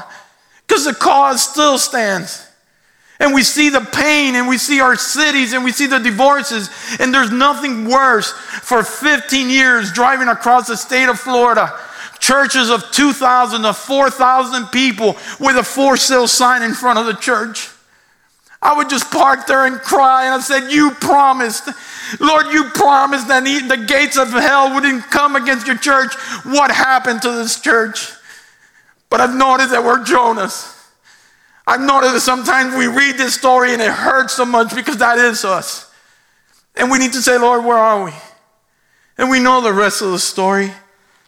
because 0.67 0.85
the 0.85 0.95
cause 0.95 1.43
still 1.43 1.79
stands. 1.79 2.47
And 3.19 3.35
we 3.35 3.43
see 3.43 3.69
the 3.69 3.83
pain 3.83 4.35
and 4.35 4.49
we 4.49 4.57
see 4.57 4.81
our 4.81 4.97
cities 4.97 5.53
and 5.53 5.63
we 5.63 5.73
see 5.73 5.87
the 5.87 5.99
divorces. 5.99 6.71
And 6.99 7.13
there's 7.13 7.31
nothing 7.31 7.87
worse 7.87 8.33
for 8.33 8.83
15 8.83 9.51
years 9.51 9.93
driving 9.93 10.29
across 10.29 10.69
the 10.69 10.77
state 10.77 11.09
of 11.09 11.19
Florida 11.19 11.79
churches 12.21 12.71
of 12.71 12.89
2,000 12.93 13.63
to 13.63 13.73
4,000 13.73 14.67
people 14.67 15.17
with 15.41 15.57
a 15.57 15.65
for 15.65 15.97
sale 15.97 16.29
sign 16.29 16.63
in 16.63 16.75
front 16.75 16.99
of 16.99 17.07
the 17.07 17.15
church. 17.15 17.71
I 18.63 18.77
would 18.77 18.91
just 18.91 19.11
park 19.11 19.47
there 19.47 19.65
and 19.65 19.81
cry. 19.81 20.27
And 20.27 20.35
I 20.35 20.41
said, 20.41 20.71
You 20.71 20.91
promised, 20.93 21.69
Lord, 22.19 22.47
you 22.49 22.65
promised 22.65 23.29
that 23.29 23.45
the 23.45 23.77
gates 23.77 24.19
of 24.19 24.31
hell 24.31 24.75
wouldn't 24.75 25.05
come 25.05 25.35
against 25.35 25.67
your 25.67 25.79
church. 25.79 26.15
What 26.45 26.71
happened 26.71 27.23
to 27.23 27.33
this 27.33 27.61
church? 27.61 28.13
But 29.09 29.21
I've 29.21 29.35
noticed 29.35 29.71
that 29.71 29.83
we're 29.83 30.05
Jonas. 30.05 30.77
I've 31.67 31.81
noticed 31.81 32.15
that 32.15 32.21
sometimes 32.21 32.75
we 32.75 32.87
read 32.87 33.17
this 33.17 33.35
story 33.35 33.73
and 33.73 33.81
it 33.81 33.91
hurts 33.91 34.35
so 34.35 34.45
much 34.45 34.75
because 34.75 34.99
that 34.99 35.19
is 35.19 35.45
us. 35.45 35.91
And 36.77 36.91
we 36.91 36.99
need 36.99 37.13
to 37.13 37.23
say, 37.23 37.39
Lord, 37.39 37.65
where 37.65 37.79
are 37.79 38.05
we? 38.05 38.13
And 39.17 39.31
we 39.31 39.41
know 39.41 39.61
the 39.61 39.73
rest 39.73 40.03
of 40.03 40.11
the 40.11 40.19
story. 40.19 40.73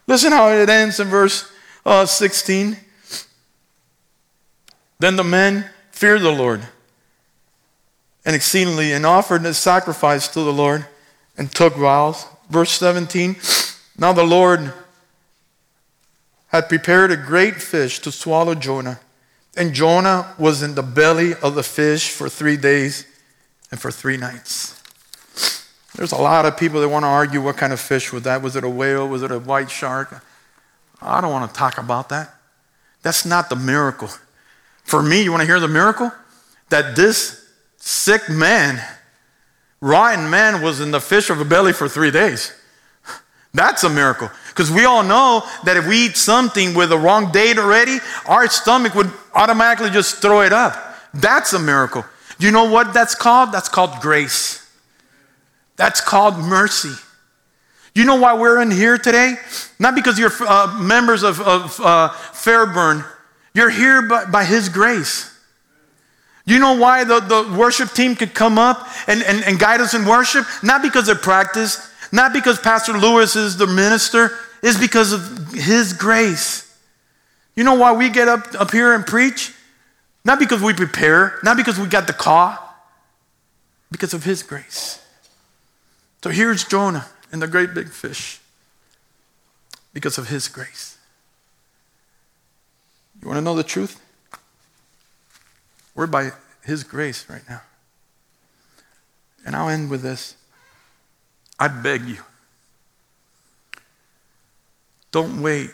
Listen 0.07 0.33
how 0.33 0.51
it 0.51 0.69
ends 0.69 1.01
in 1.01 1.09
verse 1.09 1.51
uh, 1.87 2.07
16. 2.07 2.77
Then 4.99 5.17
the 5.17 5.25
men 5.25 5.71
feared 5.91 6.23
the 6.23 6.31
Lord 6.31 6.63
and 8.25 8.37
exceedingly 8.37 8.93
and 8.93 9.05
offered 9.05 9.45
a 9.45 9.55
sacrifice 9.55 10.29
to 10.29 10.41
the 10.41 10.53
Lord 10.53 10.87
and 11.37 11.51
took 11.51 11.75
vows. 11.75 12.27
verse 12.51 12.73
17. 12.73 13.37
Now 13.99 14.13
the 14.13 14.25
Lord 14.25 14.73
had 16.49 16.69
prepared 16.69 17.11
a 17.11 17.17
great 17.17 17.57
fish 17.57 17.99
to 18.01 18.13
swallow 18.13 18.55
Jonah. 18.55 19.01
And 19.57 19.75
Jonah 19.75 20.35
was 20.39 20.63
in 20.63 20.75
the 20.75 20.83
belly 20.83 21.35
of 21.35 21.55
the 21.55 21.63
fish 21.63 22.11
for 22.11 22.29
three 22.29 22.57
days 22.57 23.07
and 23.71 23.81
for 23.81 23.91
three 23.91 24.17
nights. 24.17 24.81
There's 25.95 26.13
a 26.13 26.17
lot 26.17 26.47
of 26.47 26.57
people 26.57 26.81
that 26.81 26.89
want 26.89 27.03
to 27.05 27.09
argue 27.09 27.43
what 27.43 27.57
kind 27.57 27.73
of 27.73 27.81
fish 27.81 28.13
was 28.13 28.23
that. 28.23 28.41
Was 28.41 28.57
it 28.57 28.65
a 28.65 28.69
whale? 28.69 29.07
Was 29.07 29.23
it 29.23 29.31
a 29.31 29.39
white 29.39 29.71
shark? 29.71 30.25
I 31.03 31.21
don't 31.21 31.33
want 31.33 31.51
to 31.51 31.57
talk 31.57 31.77
about 31.77 32.09
that. 32.11 32.35
That's 33.03 33.27
not 33.27 33.51
the 33.51 33.57
miracle. 33.57 34.09
For 34.85 35.03
me, 35.03 35.23
you 35.23 35.31
want 35.31 35.43
to 35.43 35.47
hear 35.47 35.61
the 35.61 35.69
miracle? 35.69 36.13
That 36.71 36.97
this 36.97 37.42
sick 37.85 38.29
man, 38.29 38.81
rotten 39.81 40.31
man, 40.31 40.63
was 40.63 40.81
in 40.81 40.93
the 40.93 41.01
fish 41.01 41.31
of 41.31 41.41
a 41.41 41.45
belly 41.45 41.73
for 41.73 41.89
three 41.89 42.13
days. 42.13 42.53
That's 43.53 43.83
a 43.83 43.91
miracle. 43.91 44.31
Because 44.49 44.71
we 44.71 44.85
all 44.85 45.03
know 45.03 45.43
that 45.65 45.77
if 45.77 45.87
we 45.87 46.07
eat 46.07 46.17
something 46.17 46.75
with 46.75 46.91
the 46.91 46.99
wrong 46.99 47.33
date 47.33 47.59
already, 47.59 47.99
our 48.27 48.49
stomach 48.49 48.95
would 48.95 49.11
automatically 49.35 49.91
just 49.91 50.23
throw 50.23 50.43
it 50.43 50.53
up. 50.53 50.75
That's 51.13 51.53
a 51.53 51.59
miracle. 51.59 52.05
You 52.39 52.53
know 52.53 52.71
what 52.71 52.95
that's 52.95 53.15
called? 53.15 53.53
That's 53.53 53.69
called 53.69 54.01
grace. 54.01 54.67
That's 55.77 56.01
called 56.01 56.39
mercy. 56.39 56.95
You 57.95 58.05
know 58.05 58.17
why 58.17 58.35
we're 58.39 58.63
in 58.63 58.71
here 58.71 58.97
today? 58.97 59.35
Not 59.79 59.95
because 59.95 60.19
you're 60.19 60.33
uh, 60.47 60.79
members 60.81 61.25
of, 61.25 61.41
of 61.41 61.79
uh, 61.81 62.09
Fairburn. 62.11 63.05
You're 63.55 63.71
here 63.71 64.09
by, 64.09 64.25
by 64.27 64.45
His 64.45 64.69
grace. 64.69 65.32
You 66.45 66.59
know 66.59 66.77
why 66.77 67.05
the, 67.05 67.21
the 67.21 67.57
worship 67.57 67.91
team 67.91 68.17
could 68.17 68.35
come 68.35 68.59
up 68.59 68.89
and, 69.07 69.23
and, 69.23 69.45
and 69.45 69.59
guide 69.59 69.81
us 69.81 69.95
in 69.95 70.05
worship? 70.05 70.45
Not 70.63 70.83
because 70.83 71.09
of 71.09 71.23
practice, 71.23 71.91
not 72.11 72.33
because 72.33 72.59
Pastor 72.59 72.93
Lewis 72.93 73.37
is 73.37 73.57
the 73.57 73.67
minister, 73.67 74.37
it's 74.63 74.79
because 74.79 75.13
of 75.13 75.53
his 75.53 75.93
grace. 75.93 76.69
You 77.55 77.65
know 77.65 77.75
why 77.75 77.93
we 77.93 78.11
get 78.11 78.29
up, 78.29 78.47
up 78.59 78.71
here 78.71 78.95
and 78.95 79.07
preach? 79.07 79.53
Not 80.25 80.39
because 80.39 80.63
we 80.63 80.73
prepare, 80.73 81.39
not 81.43 81.57
because 81.57 81.79
we 81.79 81.87
got 81.87 82.07
the 82.07 82.13
call, 82.13 82.57
because 83.91 84.15
of 84.15 84.25
his 84.25 84.43
grace. 84.43 85.05
So 86.23 86.31
here's 86.31 86.65
Jonah 86.65 87.07
and 87.33 87.43
the 87.43 87.49
great 87.49 87.75
big 87.75 87.89
fish 87.89 88.41
because 89.93 90.19
of 90.19 90.29
his 90.29 90.49
grace. 90.49 90.97
You 93.21 93.29
want 93.29 93.39
to 93.39 93.43
know 93.43 93.55
the 93.55 93.65
truth? 93.65 94.01
We're 95.95 96.07
by 96.07 96.31
his 96.65 96.85
grace 96.85 97.29
right 97.29 97.43
now. 97.49 97.63
And 99.45 99.57
I'll 99.57 99.69
end 99.69 99.91
with 99.91 100.03
this. 100.03 100.37
I 101.59 101.69
beg 101.69 102.05
you, 102.07 102.19
don't 105.13 105.43
wait 105.43 105.71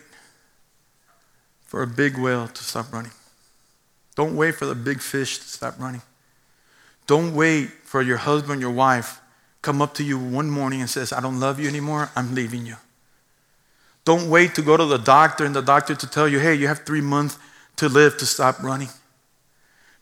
for 1.65 1.83
a 1.83 1.87
big 1.87 2.19
whale 2.19 2.49
to 2.49 2.65
stop 2.65 2.93
running. 2.93 3.13
Don't 4.17 4.37
wait 4.37 4.57
for 4.57 4.67
the 4.67 4.75
big 4.75 5.01
fish 5.01 5.39
to 5.39 5.45
stop 5.45 5.79
running. 5.79 6.03
Don't 7.07 7.35
wait 7.35 7.71
for 7.85 8.03
your 8.03 8.17
husband, 8.19 8.61
your 8.61 8.73
wife, 8.73 9.21
come 9.63 9.81
up 9.81 9.95
to 9.95 10.05
you 10.05 10.19
one 10.19 10.51
morning 10.51 10.81
and 10.81 10.91
says, 10.91 11.13
I 11.13 11.21
don't 11.21 11.41
love 11.41 11.61
you 11.61 11.69
anymore, 11.69 12.11
I'm 12.17 12.35
leaving 12.35 12.67
you. 12.67 12.77
Don't 14.05 14.29
wait 14.29 14.55
to 14.57 14.63
go 14.63 14.77
to 14.77 14.85
the 14.85 14.99
doctor 14.99 15.45
and 15.45 15.55
the 15.55 15.63
doctor 15.63 15.95
to 15.95 16.07
tell 16.07 16.29
you, 16.29 16.41
hey, 16.41 16.55
you 16.55 16.67
have 16.67 16.81
three 16.81 17.01
months 17.01 17.39
to 17.77 17.89
live 17.89 18.19
to 18.19 18.27
stop 18.27 18.63
running. 18.63 18.89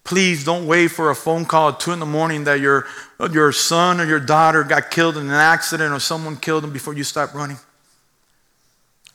Please 0.06 0.44
don't 0.44 0.68
wait 0.68 0.88
for 0.88 1.10
a 1.10 1.16
phone 1.16 1.44
call 1.44 1.70
at 1.70 1.80
2 1.80 1.90
in 1.90 1.98
the 1.98 2.06
morning 2.06 2.44
that 2.44 2.60
your, 2.60 2.86
your 3.32 3.50
son 3.50 4.00
or 4.00 4.04
your 4.04 4.20
daughter 4.20 4.62
got 4.62 4.88
killed 4.88 5.16
in 5.16 5.26
an 5.26 5.32
accident 5.32 5.92
or 5.92 5.98
someone 5.98 6.36
killed 6.36 6.62
them 6.62 6.72
before 6.72 6.94
you 6.94 7.02
stop 7.02 7.34
running. 7.34 7.58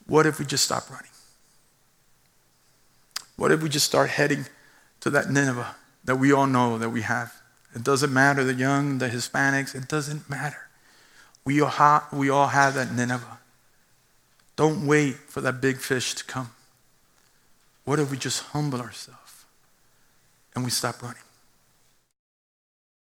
What 0.05 0.25
if 0.25 0.37
we 0.37 0.45
just 0.45 0.65
stop 0.65 0.89
running? 0.89 1.09
What 3.37 3.53
if 3.53 3.63
we 3.63 3.69
just 3.69 3.85
start 3.85 4.09
heading 4.09 4.45
to 4.99 5.09
that 5.11 5.29
Nineveh 5.29 5.77
that 6.03 6.17
we 6.17 6.33
all 6.33 6.45
know 6.45 6.77
that 6.77 6.89
we 6.89 7.03
have? 7.03 7.33
It 7.73 7.83
doesn't 7.83 8.11
matter 8.11 8.43
the 8.43 8.53
young, 8.53 8.97
the 8.97 9.07
Hispanics, 9.07 9.73
it 9.73 9.87
doesn't 9.87 10.29
matter. 10.29 10.67
We 11.45 11.61
all, 11.61 11.69
ha- 11.69 12.09
we 12.11 12.29
all 12.29 12.47
have 12.47 12.73
that 12.73 12.91
Nineveh. 12.91 13.39
Don't 14.57 14.85
wait 14.85 15.15
for 15.15 15.39
that 15.39 15.61
big 15.61 15.77
fish 15.77 16.15
to 16.15 16.25
come. 16.25 16.51
What 17.85 17.97
if 17.97 18.11
we 18.11 18.17
just 18.17 18.43
humble 18.47 18.81
ourselves? 18.81 19.20
And 20.55 20.63
we 20.63 20.71
stop 20.71 21.01
running. 21.01 21.30